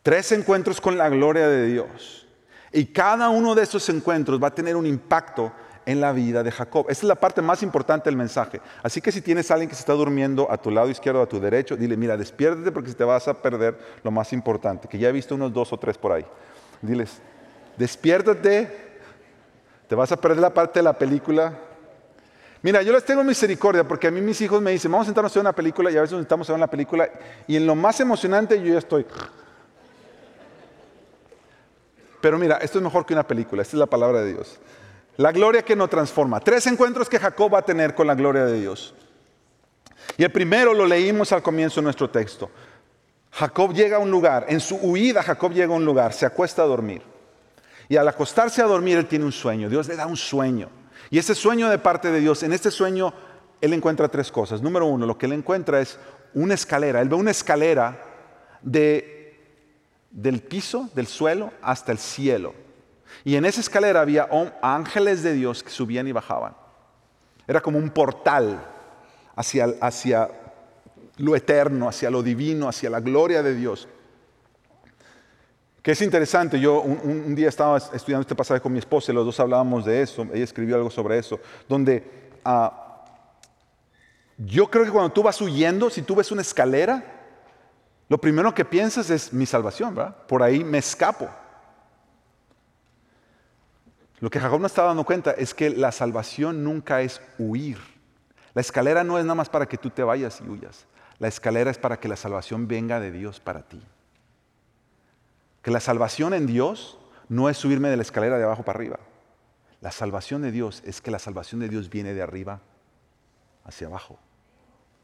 [0.03, 2.27] tres encuentros con la gloria de Dios.
[2.71, 5.51] Y cada uno de esos encuentros va a tener un impacto
[5.89, 6.85] en la vida de Jacob.
[6.87, 8.61] Esa es la parte más importante del mensaje.
[8.83, 11.25] Así que si tienes a alguien que se está durmiendo a tu lado izquierdo a
[11.25, 15.09] tu derecho, dile, mira, despiértate porque te vas a perder lo más importante, que ya
[15.09, 16.23] he visto unos dos o tres por ahí.
[16.83, 17.17] Diles,
[17.75, 18.69] despiértate,
[19.87, 21.57] te vas a perder la parte de la película.
[22.61, 25.35] Mira, yo les tengo misericordia porque a mí mis hijos me dicen, vamos a sentarnos
[25.35, 27.09] a ver una película y a veces nos estamos a ver una película
[27.47, 29.07] y en lo más emocionante yo ya estoy.
[32.21, 34.59] Pero mira, esto es mejor que una película, esta es la palabra de Dios.
[35.19, 36.39] La gloria que nos transforma.
[36.39, 38.95] Tres encuentros que Jacob va a tener con la gloria de Dios.
[40.15, 42.49] Y el primero lo leímos al comienzo de nuestro texto.
[43.29, 46.61] Jacob llega a un lugar, en su huida Jacob llega a un lugar, se acuesta
[46.61, 47.01] a dormir.
[47.89, 50.69] Y al acostarse a dormir él tiene un sueño, Dios le da un sueño.
[51.09, 53.13] Y ese sueño de parte de Dios, en este sueño
[53.59, 54.61] él encuentra tres cosas.
[54.61, 55.99] Número uno, lo que él encuentra es
[56.33, 57.01] una escalera.
[57.01, 58.01] Él ve una escalera
[58.61, 59.37] de,
[60.11, 62.68] del piso, del suelo, hasta el cielo.
[63.23, 64.27] Y en esa escalera había
[64.61, 66.55] ángeles de Dios que subían y bajaban.
[67.47, 68.59] Era como un portal
[69.35, 70.29] hacia, hacia
[71.17, 73.87] lo eterno, hacia lo divino, hacia la gloria de Dios.
[75.81, 79.25] Que es interesante, yo un, día estaba estudiando este pasaje con mi esposa y los
[79.25, 82.03] dos hablábamos de eso, ella escribió algo sobre eso, donde
[82.43, 83.05] ah,
[84.37, 87.03] yo creo que cuando tú vas huyendo, si tú ves una escalera,
[88.09, 90.15] lo primero que piensas es mi salvación, ¿verdad?
[90.27, 91.29] Por ahí me escapo.
[94.19, 97.77] Lo que Jacob no estaba dando cuenta es que la salvación nunca es huir.
[98.53, 100.85] La escalera no es nada más para que tú te vayas y huyas.
[101.19, 103.81] La escalera es para que la salvación venga de Dios para ti.
[105.61, 106.97] Que la salvación en Dios
[107.29, 108.99] no es subirme de la escalera de abajo para arriba.
[109.81, 112.59] La salvación de Dios es que la salvación de Dios viene de arriba
[113.63, 114.19] hacia abajo,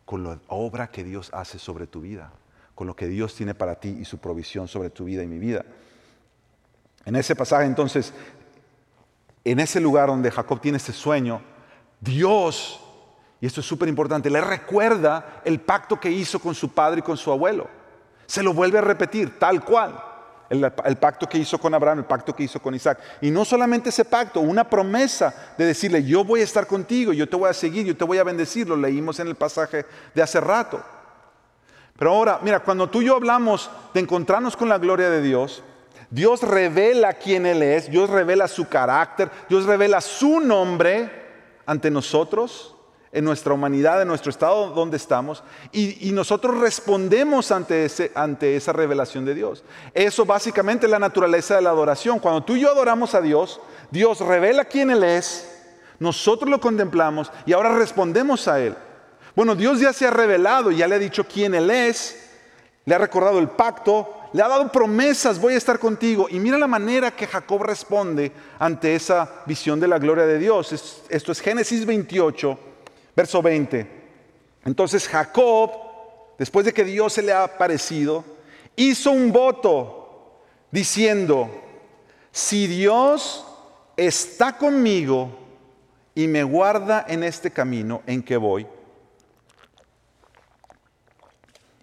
[0.05, 2.31] con la obra que Dios hace sobre tu vida,
[2.73, 5.39] con lo que Dios tiene para ti y su provisión sobre tu vida y mi
[5.39, 5.63] vida.
[7.05, 8.13] En ese pasaje entonces,
[9.45, 11.41] en ese lugar donde Jacob tiene ese sueño,
[12.01, 12.81] Dios
[13.45, 17.03] y esto es súper importante, le recuerda el pacto que hizo con su padre y
[17.03, 17.67] con su abuelo.
[18.25, 20.01] Se lo vuelve a repetir, tal cual.
[20.49, 22.99] El, el, pacto que hizo con Abraham, el pacto que hizo con Isaac.
[23.21, 27.27] Y no solamente ese pacto, una promesa de decirle, yo voy a estar contigo, yo
[27.27, 28.67] te voy a seguir, yo te voy a bendecir.
[28.67, 30.83] Lo leímos en el pasaje de hace rato.
[31.97, 35.63] Pero ahora, mira, cuando tú y yo hablamos de encontrarnos con la gloria de Dios,
[36.09, 41.09] Dios revela quién Él es, Dios revela su carácter, Dios revela su nombre
[41.65, 42.75] ante nosotros
[43.15, 45.41] en nuestra humanidad, en nuestro estado donde estamos,
[45.71, 49.63] y, nosotros respondemos ante, esa revelación de Dios.
[49.93, 52.19] Eso básicamente es la naturaleza de la adoración.
[52.19, 55.49] Cuando tú y yo adoramos a Dios, Dios revela quién Él es,
[55.97, 58.75] nosotros lo contemplamos y ahora respondemos a Él.
[59.33, 62.21] Bueno, Dios ya se ha revelado, ya le ha dicho quién Él es,
[62.83, 66.27] le ha recordado el pacto, le ha dado promesas, voy a estar contigo.
[66.29, 70.73] Y mira la manera que Jacob responde ante esa visión de la gloria de Dios.
[71.07, 72.59] Esto es Génesis 28,
[73.15, 73.89] Verso 20.
[74.65, 75.71] Entonces Jacob,
[76.37, 78.25] después de que Dios se le ha aparecido,
[78.75, 81.49] hizo un voto diciendo,
[82.29, 83.45] si Dios
[83.95, 85.29] está conmigo
[86.13, 88.67] y me guarda en este camino en que voy,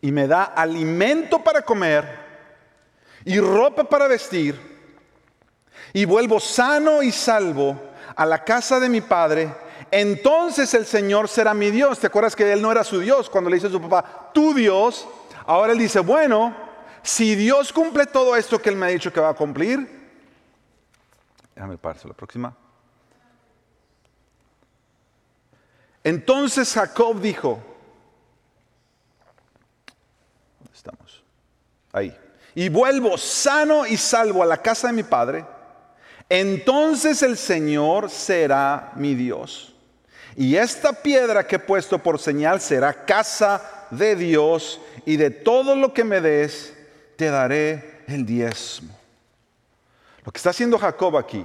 [0.03, 2.22] y me da alimento para comer
[3.25, 4.59] y ropa para vestir,
[5.93, 7.81] y vuelvo sano y salvo
[8.17, 9.55] a la casa de mi padre,
[9.91, 11.99] entonces el Señor será mi Dios.
[11.99, 14.55] ¿Te acuerdas que Él no era su Dios cuando le dice a su papá, tu
[14.55, 15.07] Dios?
[15.45, 16.57] Ahora Él dice, bueno,
[17.03, 19.87] si Dios cumple todo esto que Él me ha dicho que va a cumplir,
[21.55, 22.57] déjame pararse la próxima.
[26.05, 27.63] Entonces Jacob dijo,
[30.59, 31.23] ¿dónde estamos?
[31.93, 32.17] Ahí.
[32.55, 35.45] Y vuelvo sano y salvo a la casa de mi padre.
[36.29, 39.75] Entonces el Señor será mi Dios.
[40.37, 45.77] Y esta piedra que he puesto por señal será casa de Dios y de todo
[45.77, 46.75] lo que me des
[47.17, 48.99] te daré el diezmo.
[50.25, 51.45] Lo que está haciendo Jacob aquí,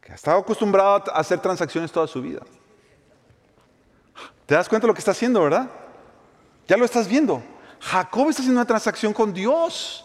[0.00, 2.42] que ha estado acostumbrado a hacer transacciones toda su vida.
[4.44, 5.68] ¿Te das cuenta de lo que está haciendo, verdad?
[6.68, 7.42] Ya lo estás viendo.
[7.80, 10.04] Jacob está haciendo una transacción con Dios.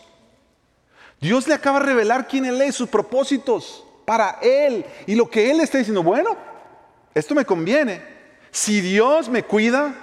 [1.20, 4.86] Dios le acaba de revelar quién Él es, sus propósitos para Él.
[5.06, 6.36] Y lo que Él está diciendo, bueno,
[7.14, 8.02] esto me conviene.
[8.50, 9.94] Si Dios me cuida,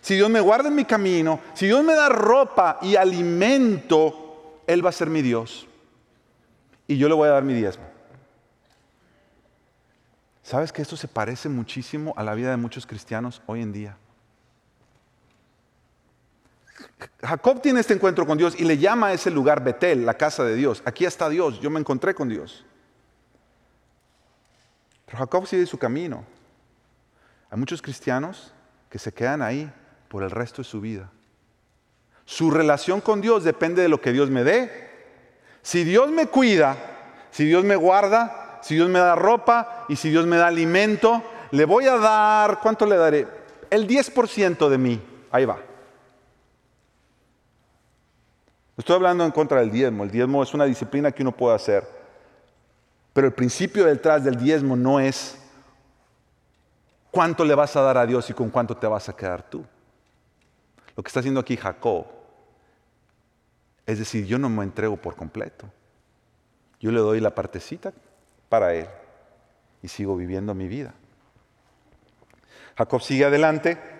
[0.00, 4.84] si Dios me guarda en mi camino, si Dios me da ropa y alimento, Él
[4.84, 5.66] va a ser mi Dios.
[6.86, 7.84] Y yo le voy a dar mi diezmo.
[10.42, 13.96] ¿Sabes que esto se parece muchísimo a la vida de muchos cristianos hoy en día?
[17.22, 20.42] Jacob tiene este encuentro con Dios y le llama a ese lugar Betel, la casa
[20.44, 20.82] de Dios.
[20.86, 22.64] Aquí está Dios, yo me encontré con Dios.
[25.04, 26.24] Pero Jacob sigue su camino.
[27.50, 28.54] Hay muchos cristianos
[28.88, 29.70] que se quedan ahí
[30.08, 31.10] por el resto de su vida.
[32.24, 34.88] Su relación con Dios depende de lo que Dios me dé,
[35.62, 36.76] Si Dios me cuida,
[37.30, 41.22] si Dios me guarda, si Dios me da ropa y si Dios me da alimento,
[41.50, 43.28] le voy a dar, ¿cuánto le daré?
[43.68, 45.02] El 10% de mí.
[45.30, 45.58] Ahí va.
[48.80, 50.04] Estoy hablando en contra del diezmo.
[50.04, 51.86] El diezmo es una disciplina que uno puede hacer.
[53.12, 55.38] Pero el principio detrás del diezmo no es
[57.10, 59.62] cuánto le vas a dar a Dios y con cuánto te vas a quedar tú.
[60.96, 62.06] Lo que está haciendo aquí Jacob
[63.84, 65.70] es decir, yo no me entrego por completo.
[66.80, 67.92] Yo le doy la partecita
[68.48, 68.88] para Él
[69.82, 70.94] y sigo viviendo mi vida.
[72.78, 73.99] Jacob sigue adelante.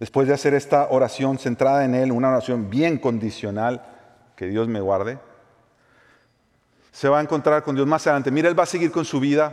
[0.00, 3.84] Después de hacer esta oración centrada en Él, una oración bien condicional,
[4.34, 5.18] que Dios me guarde,
[6.90, 8.30] se va a encontrar con Dios más adelante.
[8.30, 9.52] Mira, Él va a seguir con su vida.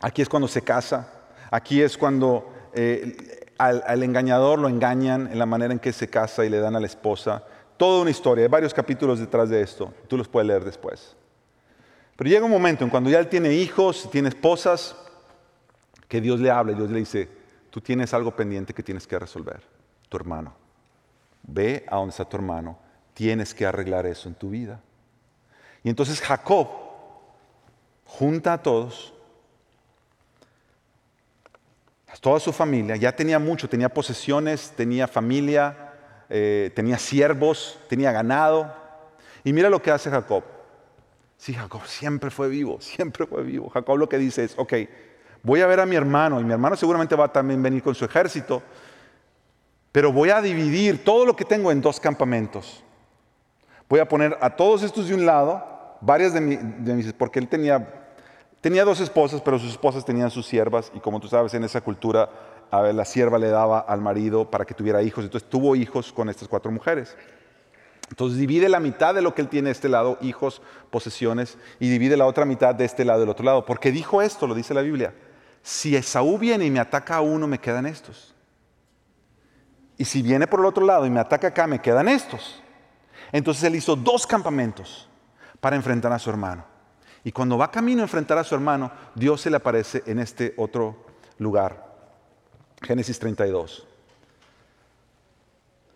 [0.00, 1.08] Aquí es cuando se casa.
[1.50, 6.44] Aquí es cuando eh, al, engañador lo engañan en la manera en que se casa
[6.44, 7.42] y le dan a la esposa.
[7.76, 11.16] Toda una historia, hay varios capítulos detrás de esto, tú los puedes leer después.
[12.16, 14.96] Pero llega un momento en cuando ya él tiene hijos, tiene esposas,
[16.06, 17.28] que Dios le habla Dios le dice,
[17.72, 19.62] tú tienes algo pendiente que tienes que resolver,
[20.10, 20.54] tu hermano.
[21.42, 22.78] Ve a donde está tu hermano,
[23.14, 24.78] tienes que arreglar eso en tu vida.
[25.82, 26.68] Y entonces Jacob
[28.04, 29.14] junta a todos,
[32.08, 35.94] a toda su familia, ya tenía mucho, tenía posesiones, tenía familia,
[36.28, 38.70] eh, tenía siervos, tenía ganado.
[39.44, 40.44] Y mira lo que hace Jacob.
[41.38, 43.70] Sí, Jacob siempre fue vivo, siempre fue vivo.
[43.70, 44.74] Jacob lo que dice es, ok,
[45.42, 47.94] voy a ver a mi hermano y mi hermano seguramente va a también venir con
[47.94, 48.62] su ejército,
[49.90, 52.82] pero voy a dividir todo lo que tengo en dos campamentos.
[53.88, 55.62] Voy a poner a todos estos de un lado,
[56.00, 58.06] varias de, mis, porque él tenía,
[58.60, 61.80] tenía dos esposas, pero sus esposas tenían sus siervas y como tú sabes en esa
[61.82, 62.30] cultura
[62.70, 65.24] la sierva le daba al marido para que tuviera hijos.
[65.24, 67.14] Entonces tuvo hijos con estas cuatro mujeres.
[68.08, 71.90] Entonces divide la mitad de lo que él tiene de este lado, hijos, posesiones, y
[71.90, 73.66] divide la otra mitad de este lado del otro lado.
[73.66, 75.12] Porque dijo esto, lo dice la Biblia.
[75.62, 78.34] Si Esaú viene y me ataca a uno, me quedan estos.
[79.96, 82.60] Y si viene por el otro lado y me ataca acá, me quedan estos.
[83.30, 85.08] Entonces él hizo dos campamentos
[85.60, 86.64] para enfrentar a su hermano.
[87.24, 90.54] Y cuando va camino a enfrentar a su hermano, Dios se le aparece en este
[90.56, 91.06] otro
[91.38, 91.92] lugar.
[92.82, 93.86] Génesis 32,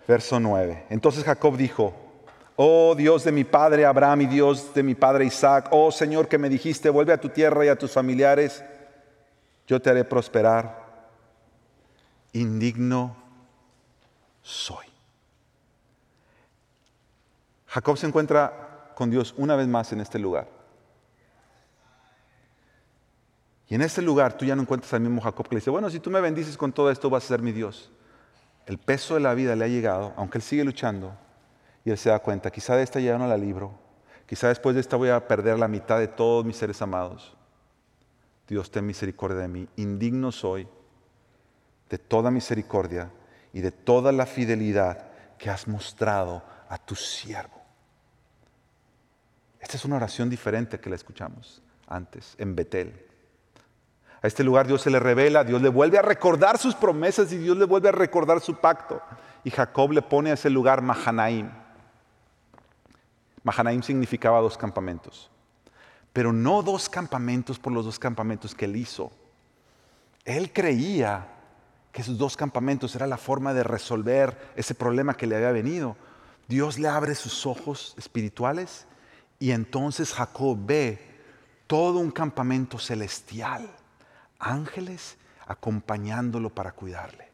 [0.06, 0.86] verso 9.
[0.88, 1.92] Entonces Jacob dijo,
[2.54, 6.38] oh Dios de mi padre Abraham y Dios de mi padre Isaac, oh Señor que
[6.38, 8.62] me dijiste, vuelve a tu tierra y a tus familiares,
[9.66, 10.86] yo te haré prosperar.
[12.32, 13.16] Indigno
[14.42, 14.86] soy.
[17.66, 20.48] Jacob se encuentra con Dios una vez más en este lugar.
[23.68, 25.90] Y en ese lugar tú ya no encuentras al mismo Jacob que le dice, bueno,
[25.90, 27.90] si tú me bendices con todo esto vas a ser mi Dios.
[28.64, 31.12] El peso de la vida le ha llegado, aunque él sigue luchando,
[31.84, 33.72] y él se da cuenta, quizá de esta ya no la libro,
[34.26, 37.35] quizá después de esta voy a perder la mitad de todos mis seres amados.
[38.48, 40.68] Dios, ten misericordia de mí, indigno soy
[41.88, 43.10] de toda misericordia
[43.52, 47.60] y de toda la fidelidad que has mostrado a tu siervo.
[49.60, 53.06] Esta es una oración diferente que la escuchamos antes en Betel.
[54.22, 57.38] A este lugar Dios se le revela, Dios le vuelve a recordar sus promesas y
[57.38, 59.00] Dios le vuelve a recordar su pacto.
[59.44, 61.50] Y Jacob le pone a ese lugar Mahanaim.
[63.42, 65.30] Mahanaim significaba dos campamentos.
[66.16, 69.12] Pero no dos campamentos por los dos campamentos que él hizo.
[70.24, 71.28] Él creía
[71.92, 75.94] que esos dos campamentos era la forma de resolver ese problema que le había venido.
[76.48, 78.86] Dios le abre sus ojos espirituales
[79.38, 80.98] y entonces Jacob ve
[81.66, 83.68] todo un campamento celestial
[84.38, 87.28] ángeles acompañándolo para cuidarle.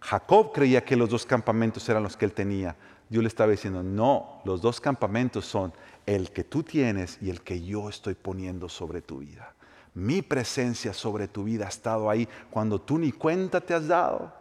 [0.00, 2.76] Jacob creía que los dos campamentos eran los que él tenía.
[3.08, 5.72] Dios le estaba diciendo, no, los dos campamentos son
[6.06, 9.54] el que tú tienes y el que yo estoy poniendo sobre tu vida.
[9.94, 14.32] Mi presencia sobre tu vida ha estado ahí cuando tú ni cuenta te has dado.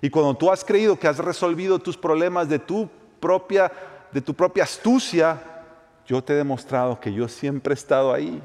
[0.00, 2.88] Y cuando tú has creído que has resolvido tus problemas de tu
[3.20, 3.70] propia,
[4.12, 5.40] de tu propia astucia,
[6.06, 8.42] yo te he demostrado que yo siempre he estado ahí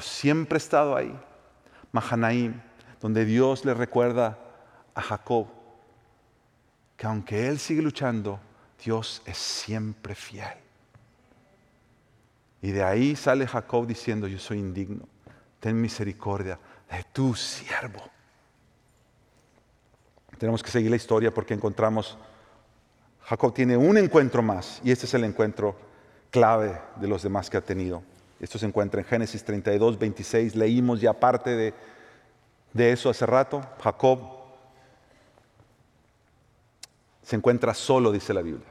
[0.00, 1.18] siempre he estado ahí.
[1.92, 2.60] Mahanaim,
[3.00, 4.38] donde Dios le recuerda
[4.94, 5.46] a Jacob
[6.96, 8.40] que aunque él sigue luchando,
[8.84, 10.58] Dios es siempre fiel.
[12.60, 15.06] Y de ahí sale Jacob diciendo, yo soy indigno,
[15.60, 16.58] ten misericordia
[16.90, 18.02] de tu siervo.
[20.38, 22.16] Tenemos que seguir la historia porque encontramos,
[23.22, 25.76] Jacob tiene un encuentro más y este es el encuentro
[26.30, 28.02] clave de los demás que ha tenido.
[28.40, 30.54] Esto se encuentra en Génesis 32, 26.
[30.54, 31.74] Leímos ya parte de,
[32.72, 33.60] de eso hace rato.
[33.82, 34.20] Jacob
[37.22, 38.66] se encuentra solo, dice la Biblia.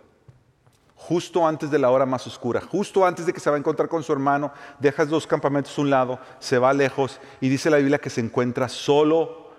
[0.97, 3.87] Justo antes de la hora más oscura, justo antes de que se va a encontrar
[3.87, 7.77] con su hermano, dejas dos campamentos a un lado, se va lejos y dice la
[7.77, 9.51] Biblia que se encuentra solo,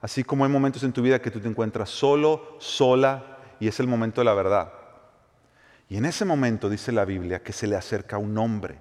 [0.00, 3.80] así como hay momentos en tu vida que tú te encuentras solo, sola, y es
[3.80, 4.72] el momento de la verdad.
[5.88, 8.78] Y en ese momento dice la Biblia que se le acerca un hombre.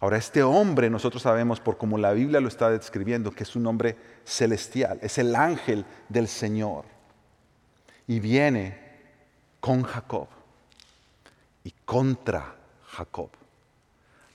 [0.00, 3.66] Ahora, este hombre nosotros sabemos por como la Biblia lo está describiendo, que es un
[3.66, 6.84] hombre celestial, es el ángel del Señor.
[8.06, 8.78] Y viene
[9.60, 10.28] con Jacob
[11.68, 12.54] y contra
[12.92, 13.28] Jacob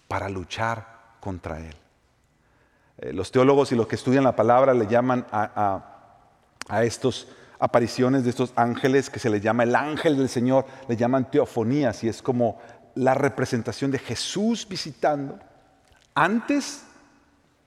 [0.07, 1.75] para luchar contra él.
[2.99, 5.83] Eh, los teólogos y los que estudian la palabra le llaman a,
[6.69, 7.25] a estas
[7.57, 12.03] apariciones de estos ángeles que se les llama el ángel del Señor, le llaman teofonías
[12.03, 12.59] y es como
[12.93, 15.39] la representación de Jesús visitando
[16.13, 16.83] antes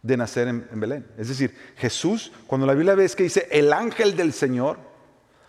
[0.01, 1.09] de nacer en, Belén.
[1.19, 4.79] Es decir, Jesús, cuando la Biblia ve que dice el ángel del Señor,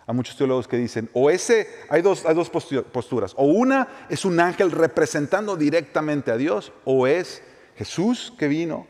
[0.08, 4.24] a muchos teólogos que dicen, o ese, hay dos, hay dos posturas, o una es
[4.24, 7.44] un ángel representando directamente a Dios, o es
[7.76, 8.88] Jesús que vino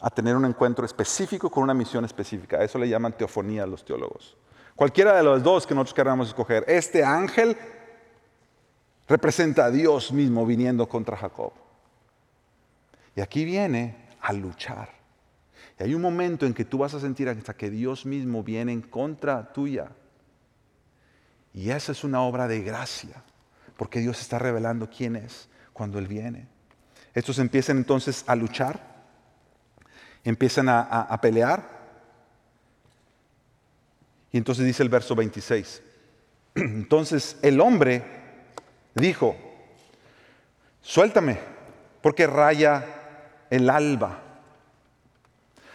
[0.00, 2.58] a tener un encuentro específico con una misión específica.
[2.58, 4.36] A eso le llaman teofonía a los teólogos.
[4.74, 7.56] Cualquiera de los dos que nosotros queramos escoger, este ángel
[9.06, 11.52] representa a Dios mismo viniendo contra Jacob.
[13.14, 14.88] Y aquí viene a luchar.
[15.78, 18.72] Y hay un momento en que tú vas a sentir hasta que Dios mismo viene
[18.72, 19.90] en contra tuya.
[21.54, 23.22] Y esa es una obra de gracia,
[23.76, 26.48] porque Dios está revelando quién es cuando Él viene.
[27.14, 28.80] Estos empiezan entonces a luchar,
[30.24, 31.62] empiezan a, pelear.
[34.32, 35.80] Y entonces dice el verso 26.
[36.56, 38.02] Entonces el hombre
[38.94, 39.36] dijo,
[40.80, 41.38] suéltame,
[42.00, 42.84] porque raya
[43.50, 44.23] el alba.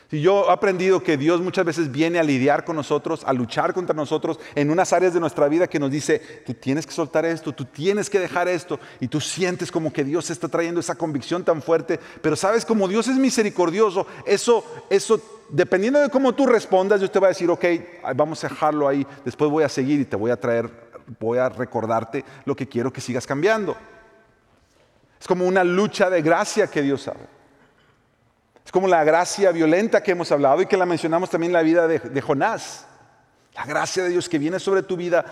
[0.10, 3.76] Si yo he aprendido que Dios muchas veces viene a lidiar con nosotros, a luchar
[3.76, 7.26] contra nosotros en unas áreas de nuestra vida que nos dice, tú tienes que soltar
[7.26, 10.95] esto, tú tienes que dejar esto, y tú sientes como que Dios está trayendo esa
[10.95, 16.47] convicción tan fuerte, pero sabes como Dios es misericordioso, eso, eso, dependiendo de cómo tú
[16.47, 17.66] respondas, Dios te va a decir, ok,
[18.16, 20.72] vamos a dejarlo ahí, después voy a seguir y te voy a traer,
[21.20, 23.78] voy a recordarte lo que quiero que sigas cambiando.
[25.22, 27.39] Es como una lucha de gracia que Dios sabe.
[28.70, 31.63] Es como la gracia violenta que hemos hablado y que la mencionamos también en la
[31.63, 32.86] vida de, Jonás.
[33.55, 35.26] La gracia de Dios que viene sobre tu vida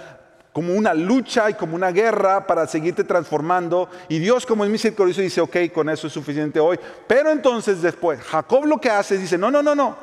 [0.51, 3.91] como una lucha y como una guerra para seguirte transformando.
[4.09, 6.79] Y Dios como es misericordioso dice, ok, con eso es suficiente hoy.
[7.05, 9.95] Pero entonces después, Jacob lo que hace es dice, no, no, no, no.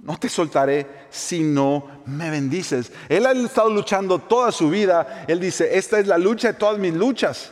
[0.00, 2.92] No te soltaré si no me bendices.
[3.08, 5.24] Él ha estado luchando toda su vida.
[5.26, 7.50] Él dice, esta es la lucha de todas mis luchas.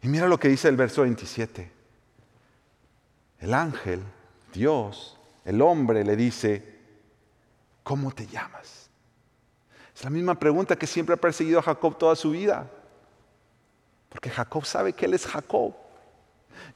[0.00, 1.71] Y mira lo que dice el verso 27
[3.42, 4.00] el ángel,
[4.54, 6.78] Dios, el hombre le dice,
[7.82, 8.88] ¿cómo te llamas?
[9.94, 12.70] Es la misma pregunta que siempre ha perseguido a Jacob toda su vida.
[14.08, 15.74] Porque Jacob sabe que él es Jacob.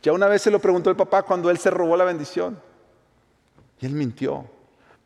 [0.02, 2.60] Ya una vez se lo preguntó el papá cuando él se robó la bendición.
[3.80, 4.50] Y él mintió.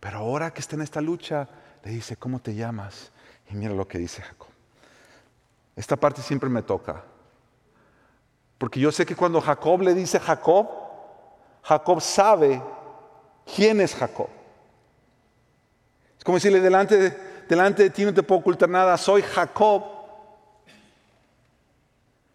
[0.01, 1.47] Pero ahora que está en esta lucha,
[1.85, 3.13] le dice, ¿cómo te llamas?
[3.51, 4.49] Y mira lo que dice Jacob.
[5.77, 7.05] Esta parte siempre me toca.
[8.57, 10.90] Porque yo sé que cuando Jacob le dice Jacob,
[11.63, 12.63] Jacob sabe
[13.55, 14.29] quién es Jacob.
[16.19, 19.85] Es como decirle, delante de, ti no te puedo ocultar nada, soy Jacob.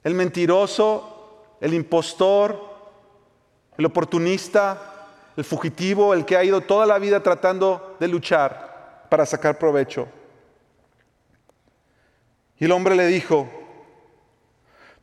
[0.03, 2.59] El mentiroso, el impostor,
[3.77, 9.25] el oportunista, el fugitivo, el que ha ido toda la vida tratando de luchar para
[9.25, 10.07] sacar provecho.
[12.57, 13.49] Y el hombre le dijo,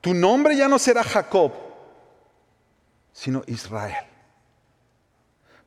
[0.01, 1.53] tu nombre ya no será Jacob,
[3.13, 4.12] sino Israel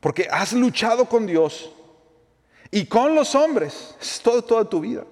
[0.06, 1.72] porque has luchado con Dios
[2.70, 5.04] y con los hombres es todo, toda tu vida.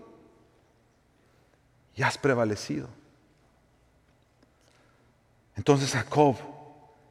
[1.96, 2.88] Y has prevalecido.
[5.56, 6.36] Entonces Jacob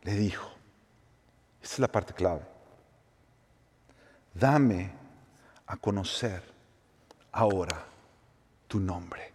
[0.03, 0.49] le dijo,
[1.61, 2.43] esta es la parte clave,
[4.33, 4.93] dame
[5.67, 6.41] a conocer
[7.33, 7.85] ahora
[8.69, 9.33] tu nombre.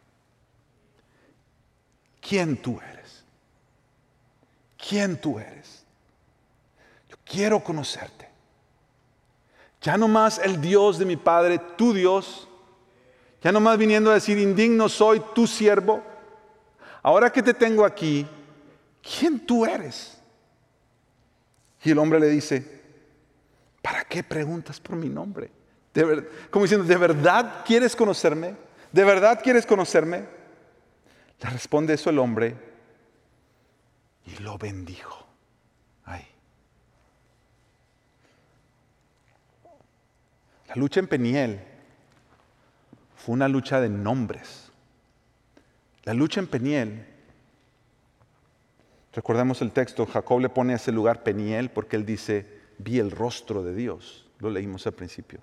[2.21, 3.25] ¿Quién tú eres?
[4.77, 5.83] ¿Quién tú eres?
[7.09, 8.26] Yo quiero conocerte.
[9.81, 12.47] Ya no más el Dios de mi Padre, tu Dios.
[13.41, 16.03] Ya no más viniendo a decir, indigno soy tu siervo.
[17.03, 18.27] Ahora que te tengo aquí,
[19.01, 20.17] ¿quién tú eres?
[21.83, 22.81] Y el hombre le dice,
[23.81, 25.51] ¿para qué preguntas por mi nombre?
[26.51, 28.55] como diciendo, ¿de verdad quieres conocerme?
[28.91, 30.25] ¿De verdad quieres conocerme?
[31.39, 32.55] Le responde eso el hombre
[34.25, 35.26] y lo bendijo.
[40.77, 41.59] Lucha en Peniel
[43.17, 44.71] fue una lucha de nombres,
[46.05, 47.05] La lucha en Peniel.
[49.11, 53.11] Recordemos el texto, Jacob le pone a ese lugar Peniel porque él dice, vi el
[53.11, 54.25] rostro de Dios.
[54.39, 55.41] Lo leímos al principio.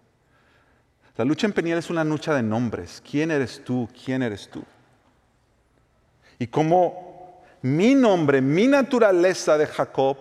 [1.16, 3.02] La lucha en Peniel es una lucha de nombres.
[3.08, 3.86] ¿Quién eres tú?
[4.04, 4.64] ¿Quién eres tú?
[6.38, 10.16] Y como mi nombre, mi naturaleza de Jacob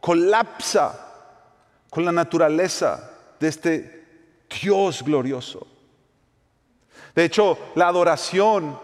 [0.00, 1.12] colapsa
[1.90, 4.01] con la naturaleza de este
[4.60, 5.66] Dios glorioso.
[7.14, 8.78] De hecho, la adoración,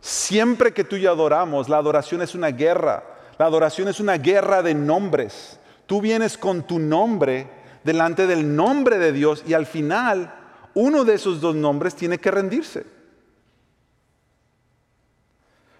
[0.00, 3.04] siempre que tú y adoramos, la adoración es una guerra.
[3.38, 5.58] La adoración es una guerra de nombres.
[5.86, 7.48] Tú vienes con tu nombre
[7.84, 10.32] delante del nombre de Dios y al final
[10.74, 12.86] uno de esos dos nombres tiene que rendirse.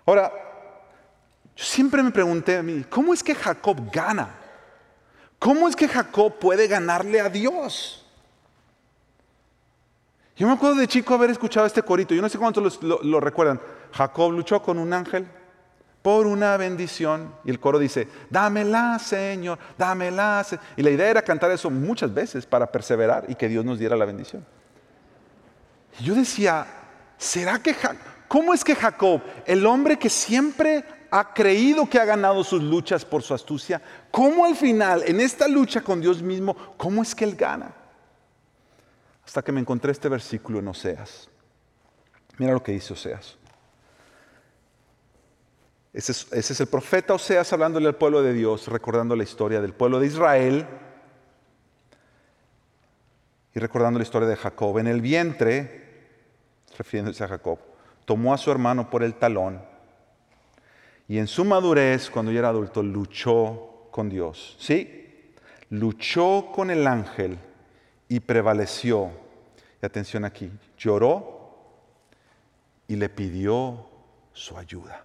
[0.05, 0.33] Ahora,
[1.55, 4.35] yo siempre me pregunté a mí, ¿cómo es que Jacob gana?
[5.39, 8.02] ¿Cómo es que Jacob puede ganarle a Dios?
[10.43, 13.61] Yo me acuerdo de chico haber escuchado este corito, yo no sé cuántos lo, recuerdan.
[13.93, 15.25] Jacob luchó con un ángel
[16.03, 17.33] por una bendición.
[17.45, 20.45] Y el coro dice, dámela, Señor, dámela.
[20.77, 23.95] Y la idea era cantar eso muchas veces para perseverar y que Dios nos diera
[23.95, 24.45] la bendición.
[26.01, 26.67] Y yo decía,
[27.17, 27.77] ¿será que
[28.27, 33.05] ¿Cómo es que Jacob, el hombre que siempre ha creído que ha ganado sus luchas
[33.05, 33.81] por su astucia,
[34.11, 37.77] cómo al final, en esta lucha con Dios mismo, cómo es que él gana?
[39.33, 41.31] Hasta que me encontré este versículo en Oseas.
[42.37, 43.39] Mira lo que dice Oseas.
[45.91, 49.73] Ese es, es, el profeta Oseas hablándole al pueblo de Dios, recordando la historia del
[49.73, 50.67] pueblo de Israel
[53.55, 54.77] y recordando la historia de Jacob.
[54.77, 56.11] En el vientre,
[56.77, 57.59] refiriéndose a Jacob,
[58.05, 59.63] tomó a su hermano por el talón
[61.09, 64.59] y en su madurez, cuando ya era adulto, luchó con Dios.
[64.61, 65.33] ¿Sí?
[65.71, 67.39] Luchó con el ángel
[68.11, 69.22] y prevaleció.
[69.83, 71.43] Y atención aquí, lloró
[72.87, 73.89] y le pidió
[74.33, 75.05] su ayuda.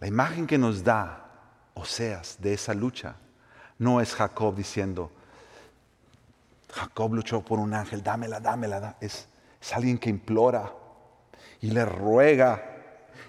[0.00, 1.20] La imagen que nos da
[1.74, 3.16] Oseas de esa lucha
[3.78, 5.10] no es Jacob diciendo,
[6.72, 8.96] Jacob luchó por un ángel, dámela, dámela.
[9.00, 9.28] Es,
[9.60, 10.72] es alguien que implora
[11.60, 12.62] y le ruega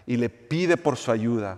[0.05, 1.57] y le pide por su ayuda.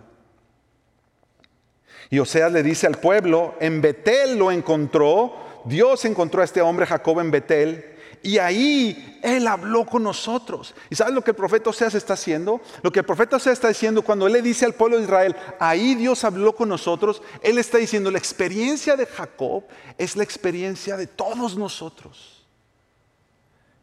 [2.10, 6.86] Y Oseas le dice al pueblo, en Betel lo encontró, Dios encontró a este hombre
[6.86, 7.93] Jacob en Betel,
[8.24, 10.74] y ahí él habló con nosotros.
[10.89, 12.59] ¿Y sabes lo que el profeta Oseas está haciendo?
[12.82, 15.36] Lo que el profeta Oseas está diciendo cuando él le dice al pueblo de Israel,
[15.59, 19.63] ahí Dios habló con nosotros, él está diciendo, la experiencia de Jacob
[19.97, 22.45] es la experiencia de todos nosotros,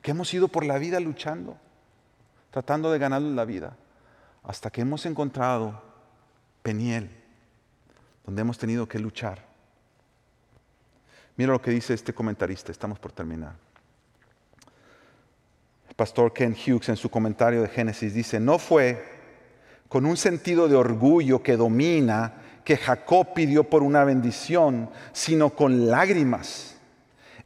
[0.02, 1.56] que hemos ido por la vida luchando
[2.54, 3.76] tratando de ganar la vida,
[4.44, 5.82] hasta que hemos encontrado
[6.62, 7.10] Peniel,
[8.24, 9.44] donde hemos tenido que luchar.
[11.36, 13.54] Mira lo que dice este comentarista, estamos por terminar.
[15.88, 19.14] El pastor Ken Hughes en su comentario de Génesis dice, no fue
[19.88, 25.88] con un sentido de orgullo que domina que Jacob pidió por una bendición, sino con
[25.88, 26.76] lágrimas.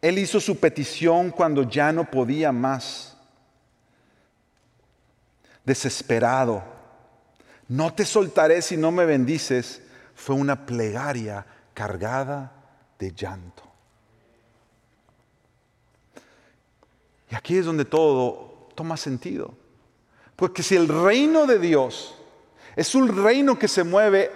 [0.00, 3.16] Él hizo su petición cuando ya no podía más
[5.64, 6.62] desesperado.
[7.66, 9.82] No te soltaré si no me bendices.
[10.14, 12.52] Fue una plegaria cargada
[12.98, 13.67] de llanto.
[17.30, 19.52] Y aquí es donde todo toma sentido.
[20.36, 22.14] Porque si el reino de Dios
[22.76, 24.30] es un reino que se mueve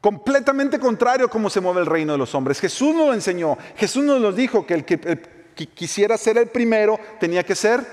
[0.00, 3.58] completamente contrario a cómo se mueve el reino de los hombres, Jesús nos lo enseñó.
[3.76, 5.20] Jesús nos lo dijo que el que, el
[5.54, 7.84] que quisiera ser el primero tenía que ser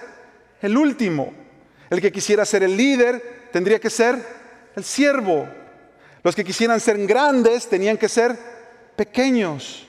[0.62, 1.34] el último.
[1.90, 4.24] El que quisiera ser el líder tendría que ser
[4.76, 5.48] el siervo.
[6.24, 8.38] Los que quisieran ser grandes tenían que ser
[8.96, 9.88] pequeños.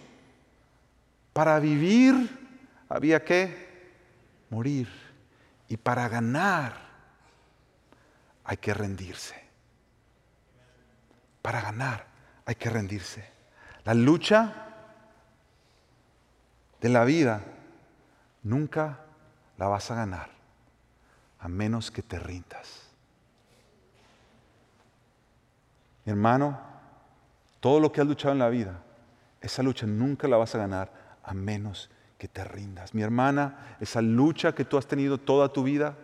[1.32, 2.14] Para vivir
[2.88, 3.65] había que
[4.50, 4.88] morir.
[5.68, 6.74] Y para ganar
[8.44, 9.34] hay que rendirse.
[11.42, 12.06] Para ganar
[12.44, 13.28] hay que rendirse.
[13.84, 14.66] La lucha
[16.80, 17.42] de la vida
[18.42, 19.00] nunca
[19.58, 20.30] la vas a ganar
[21.38, 22.90] a menos que te rindas.
[26.04, 26.58] Mi hermano,
[27.60, 28.82] todo lo que has luchado en la vida,
[29.40, 30.92] esa lucha nunca la vas a ganar
[31.22, 32.94] a menos que te rindas.
[32.94, 35.96] Mi hermana, esa lucha que tú has tenido toda tu vida,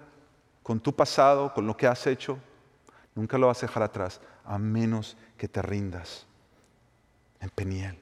[0.63, 2.39] con tu pasado, con lo que has hecho,
[3.15, 6.27] nunca lo vas a dejar atrás a menos que te rindas.
[7.41, 7.99] En Peniel.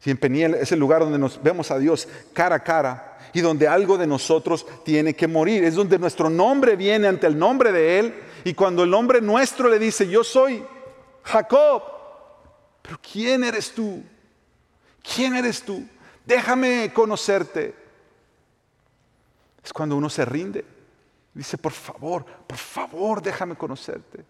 [0.00, 3.40] Si en Peniel es el lugar donde nos vemos a Dios cara a cara, y
[3.40, 5.64] donde algo de nosotros tiene que morir.
[5.64, 8.14] Es donde nuestro nombre viene ante el nombre de Él
[8.44, 10.64] y cuando el nombre nuestro le dice, yo soy
[11.24, 11.82] Jacob,
[12.80, 14.02] pero ¿quién eres tú?
[15.02, 15.84] ¿Quién eres tú?
[16.24, 17.74] Déjame conocerte.
[19.62, 20.64] Es cuando uno se rinde.
[21.32, 24.24] Dice, por favor, por favor, déjame conocerte.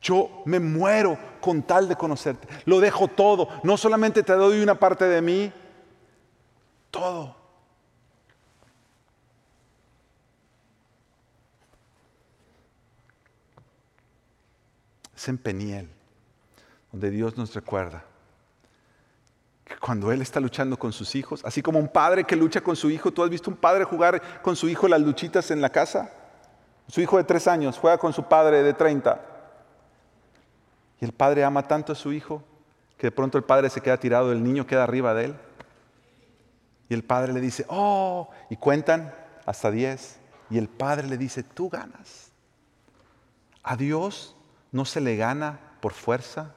[0.00, 2.46] Yo me muero con tal de conocerte.
[2.66, 3.48] Lo dejo todo.
[3.62, 5.52] No solamente te doy una parte de mí,
[6.90, 7.34] todo.
[15.16, 15.88] Es en Peniel
[16.92, 18.04] donde Dios nos recuerda
[19.80, 22.90] cuando Él está luchando con sus hijos, así como un padre que lucha con su
[22.90, 26.10] hijo, ¿tú has visto un padre jugar con su hijo las luchitas en la casa?
[26.88, 29.22] Su hijo de tres años juega con su padre de treinta.
[31.00, 32.42] Y el padre ama tanto a su hijo
[32.98, 35.36] que de pronto el padre se queda tirado, el niño queda arriba de él.
[36.88, 39.14] Y el padre le dice, oh, y cuentan
[39.46, 40.18] hasta diez.
[40.50, 42.30] Y el padre le dice, tú ganas.
[43.62, 44.36] A Dios
[44.72, 46.54] no se le gana por fuerza.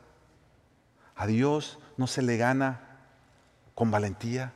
[1.16, 2.87] A Dios no se le gana
[3.78, 4.54] con valentía.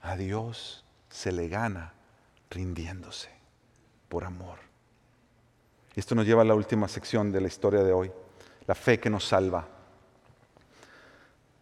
[0.00, 1.92] A Dios se le gana
[2.48, 3.28] rindiéndose
[4.08, 4.56] por amor.
[5.94, 8.10] Esto nos lleva a la última sección de la historia de hoy,
[8.66, 9.68] la fe que nos salva.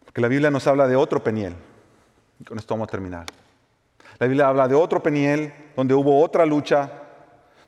[0.05, 1.57] Porque la Biblia nos habla de otro Peniel.
[2.47, 3.25] con esto vamos a terminar.
[4.17, 6.89] La Biblia habla de otro Peniel, donde hubo otra lucha,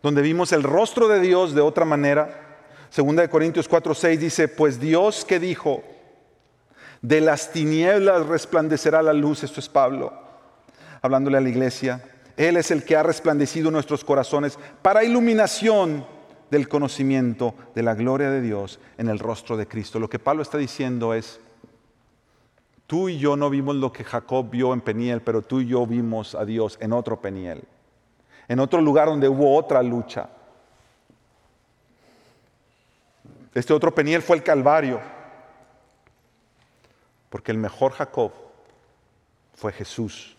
[0.02, 2.62] donde vimos el rostro de Dios de otra manera.
[2.90, 5.84] Segunda de Corintios 4, 6 dice, pues Dios que dijo,
[7.02, 10.14] de las tinieblas resplandecerá la luz, esto es Pablo,
[11.02, 12.04] hablándole a la iglesia.
[12.36, 16.06] Él es el que ha resplandecido nuestros corazones para iluminación
[16.50, 20.00] del conocimiento de la gloria de Dios en el rostro de Cristo.
[20.00, 21.39] Lo que Pablo está diciendo es,
[22.88, 25.86] tú y yo no vimos lo que Jacob vio en Peniel, pero tú y yo
[25.86, 27.64] vimos a Dios en otro Peniel,
[28.47, 30.30] en otro lugar donde hubo otra lucha.
[33.54, 35.00] Este otro Peniel fue el Calvario,
[37.30, 38.32] porque el mejor Jacob
[39.54, 40.36] fue Jesús.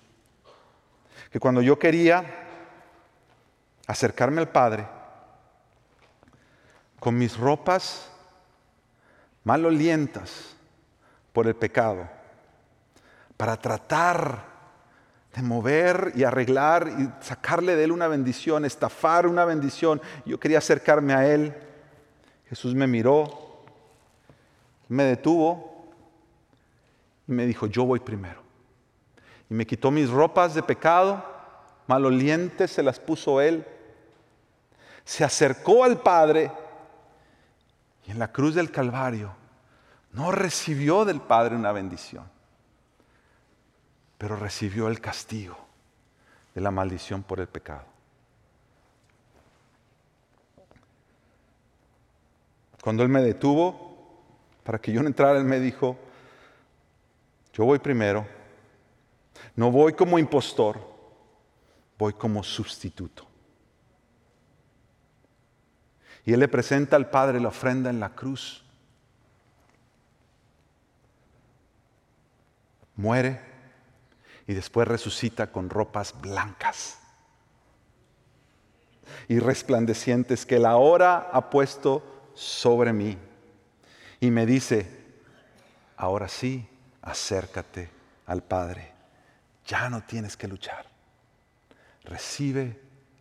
[1.31, 2.25] Que cuando yo quería
[3.87, 4.87] acercarme al Padre,
[6.99, 8.11] con mis ropas
[9.45, 10.55] malolientas
[11.33, 12.09] por el pecado,
[13.37, 14.51] para tratar
[15.35, 20.03] de mover y arreglar y sacarle de él una bendición, estafar una bendición.
[20.27, 21.55] Yo quería acercarme a él.
[22.49, 23.63] Jesús me miró,
[24.89, 25.70] me detuvo
[27.31, 28.43] y me dijo, yo voy primero.
[29.49, 31.25] Y me quitó mis ropas de pecado,
[31.87, 33.65] malolientes, se las puso él.
[35.05, 36.51] Se acercó al Padre
[38.07, 39.33] y en la cruz del Calvario
[40.13, 42.25] no recibió del Padre una bendición,
[44.19, 45.57] pero recibió el castigo
[46.55, 47.85] de la maldición por el pecado.
[52.83, 53.91] Cuando Él me detuvo
[54.65, 55.97] para que yo no entrara, Él me dijo,
[57.53, 58.27] yo voy primero,
[59.57, 60.79] no voy como impostor,
[61.99, 63.27] voy como sustituto.
[66.25, 68.65] Y Él le presenta al Padre la ofrenda en la cruz.
[72.97, 73.41] Muere
[74.47, 76.99] y después resucita con ropas blancas
[79.29, 83.17] y resplandecientes que Él ahora ha puesto sobre mí
[84.21, 84.89] y me dice,
[85.97, 86.69] ahora sí,
[87.11, 87.91] acércate
[88.27, 88.93] al Padre,
[89.67, 90.87] ya no tienes que luchar,
[92.05, 92.81] recibe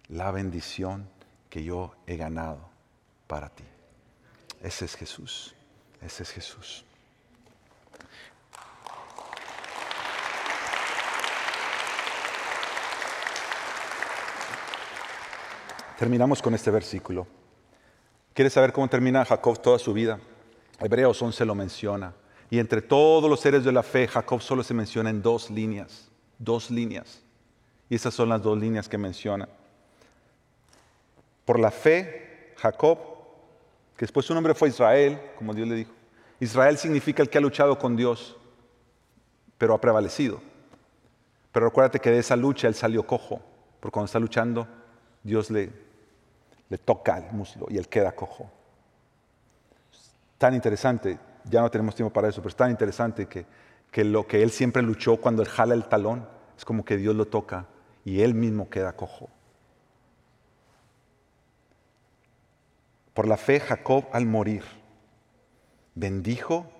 [0.10, 1.10] la bendición
[1.50, 2.70] que yo he ganado
[3.28, 3.64] para ti.
[4.62, 5.56] Ese es Jesús,
[6.02, 6.86] ese es Jesús.
[15.98, 17.28] Terminamos con este versículo.
[18.34, 20.18] ¿Quieres saber cómo termina Jacob toda su vida?
[20.80, 22.14] Hebreos 11 lo menciona.
[22.50, 26.10] Y entre todos los seres de la fe, Jacob solo se menciona en dos líneas.
[26.38, 27.22] Dos líneas.
[27.90, 29.48] Y esas son las dos líneas que menciona.
[31.46, 32.98] Por la fe, Jacob,
[33.96, 35.92] que después su nombre fue Israel, como Dios le dijo.
[36.40, 38.38] Israel significa el que ha luchado con Dios,
[39.58, 40.42] pero ha prevalecido.
[41.52, 43.42] Pero acuérdate que de esa lucha él salió cojo,
[43.80, 44.68] porque cuando está luchando,
[45.24, 45.90] Dios le
[46.70, 48.50] le toca el muslo y él queda cojo.
[50.38, 51.18] Tan interesante,
[51.50, 53.46] ya no tenemos tiempo para eso, pero es tan interesante que,
[53.92, 56.28] que lo que él siempre luchó cuando él jala el talón,
[56.58, 57.68] es como que Dios lo toca
[58.06, 59.30] y él mismo queda cojo.
[63.14, 64.64] Por la fe Jacob al morir
[65.96, 66.72] bendijo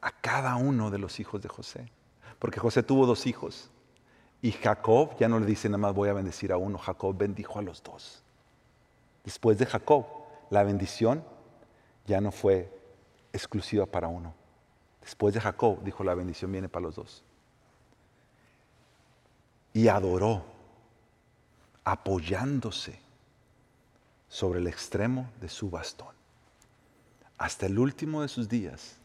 [0.00, 1.90] a cada uno de los hijos de José,
[2.38, 3.70] porque José tuvo dos hijos
[4.40, 7.58] y Jacob ya no le dice nada más voy a bendecir a uno, Jacob bendijo
[7.58, 8.22] a los dos.
[9.24, 10.06] Después de Jacob,
[10.50, 11.24] la bendición
[12.06, 12.77] ya no fue
[13.32, 14.34] exclusiva para uno.
[15.00, 17.24] Después de Jacob, dijo, la bendición viene para los dos.
[19.72, 20.44] Y adoró,
[21.84, 22.98] apoyándose
[24.28, 26.14] sobre el extremo de su bastón.
[27.38, 28.96] Hasta el último de sus días,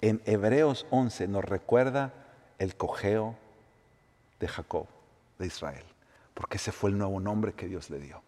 [0.00, 2.12] en Hebreos 11 nos recuerda
[2.58, 3.36] el cojeo
[4.40, 4.86] de Jacob,
[5.38, 5.84] de Israel,
[6.34, 8.20] porque ese fue el nuevo nombre que Dios le dio.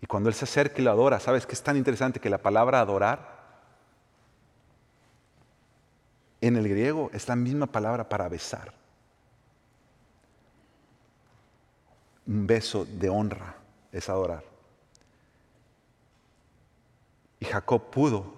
[0.00, 2.38] Y cuando Él se acerca y lo adora, ¿sabes que es tan interesante que la
[2.38, 3.35] palabra adorar
[6.40, 8.72] en el griego es la misma palabra para besar?
[12.26, 13.56] Un beso de honra
[13.92, 14.44] es adorar.
[17.38, 18.36] Y Jacob pudo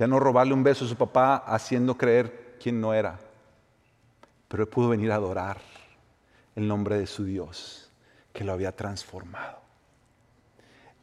[0.00, 3.20] ya no robarle un beso a su papá haciendo creer quién no era,
[4.48, 5.60] pero pudo venir a adorar
[6.56, 7.92] el nombre de su Dios
[8.32, 9.60] que lo había transformado.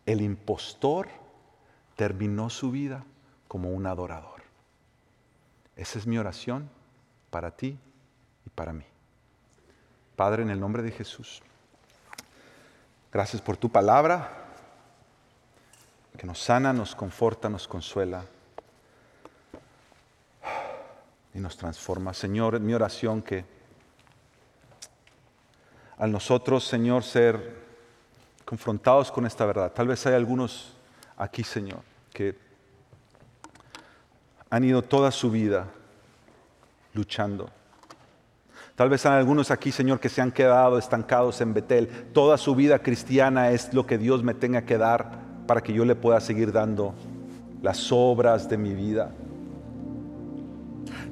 [0.04, 1.10] El impostor
[1.96, 3.04] terminó su vida
[3.48, 4.37] como un adorador.
[5.78, 6.70] Esa es mi oración
[7.30, 7.78] para ti
[8.46, 8.86] y para mí.
[10.16, 11.44] Padre, en el nombre de Jesús,
[13.12, 14.46] gracias por tu palabra
[16.18, 18.26] que nos sana, nos conforta, nos consuela
[21.36, 22.12] y nos transforma.
[22.16, 23.46] Señor, mi oración que
[26.00, 27.68] al nosotros, Señor, ser
[28.46, 29.72] confrontados con esta verdad.
[29.72, 30.74] Tal vez hay algunos
[31.18, 32.47] aquí, Señor, que
[34.50, 35.68] han ido toda su vida
[36.94, 37.50] luchando.
[38.76, 41.88] Tal vez hay algunos aquí, Señor, que se han quedado estancados en Betel.
[42.14, 45.84] Toda su vida cristiana es lo que Dios me tenga que dar para que yo
[45.84, 46.94] le pueda seguir dando
[47.64, 49.10] las obras de mi vida.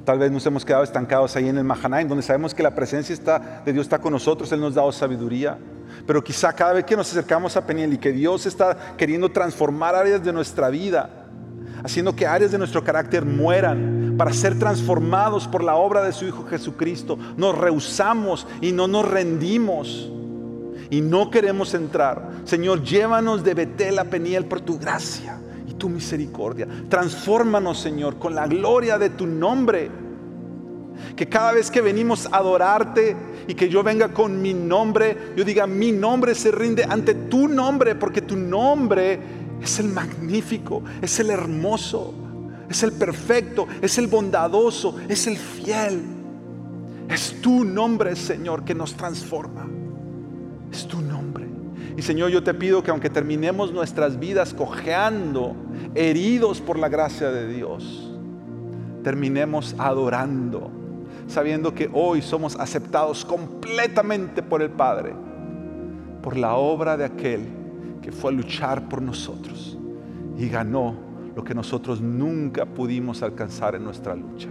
[0.04, 3.16] Tal vez nos hemos quedado estancados ahí en el Mahanaim, donde sabemos que la presencia
[3.64, 5.58] de Dios está con nosotros, Él nos da sabiduría.
[6.06, 9.96] Pero quizá cada vez que nos acercamos a Peniel y que Dios está queriendo transformar
[9.96, 11.15] áreas de nuestra vida,
[11.86, 16.24] haciendo que áreas de nuestro carácter mueran para ser transformados por la obra de su
[16.26, 20.10] Hijo Jesucristo, nos rehusamos y no nos rendimos
[20.90, 22.30] y no queremos entrar.
[22.44, 26.66] Señor, llévanos de Betel a Peniel por tu gracia y tu misericordia.
[26.88, 29.88] Transfórmanos, Señor, con la gloria de tu nombre.
[31.14, 33.16] Que cada vez que venimos a adorarte
[33.46, 37.46] y que yo venga con mi nombre, yo diga, mi nombre se rinde ante tu
[37.46, 42.14] nombre, porque tu nombre es el magnífico, es el hermoso,
[42.68, 46.02] es el perfecto, es el bondadoso, es el fiel.
[47.08, 49.66] Es tu nombre, Señor, que nos transforma.
[50.72, 51.46] Es tu nombre.
[51.96, 55.54] Y Señor, yo te pido que aunque terminemos nuestras vidas cojeando,
[55.94, 58.12] heridos por la gracia de Dios,
[59.02, 60.76] terminemos adorando
[61.26, 65.12] sabiendo que hoy somos aceptados completamente por el Padre,
[66.22, 67.65] por la obra de aquel
[68.06, 69.76] que fue a luchar por nosotros
[70.38, 70.94] y ganó
[71.34, 74.48] lo que nosotros nunca pudimos alcanzar en nuestra lucha.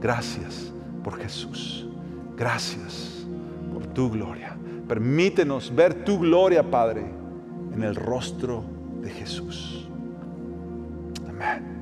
[0.00, 0.72] Gracias
[1.02, 1.88] por Jesús.
[2.36, 3.26] Gracias
[3.74, 4.56] por tu gloria.
[4.86, 7.04] Permítenos ver tu gloria, Padre,
[7.74, 8.62] en el rostro
[9.02, 9.88] de Jesús.
[11.28, 11.77] Amén.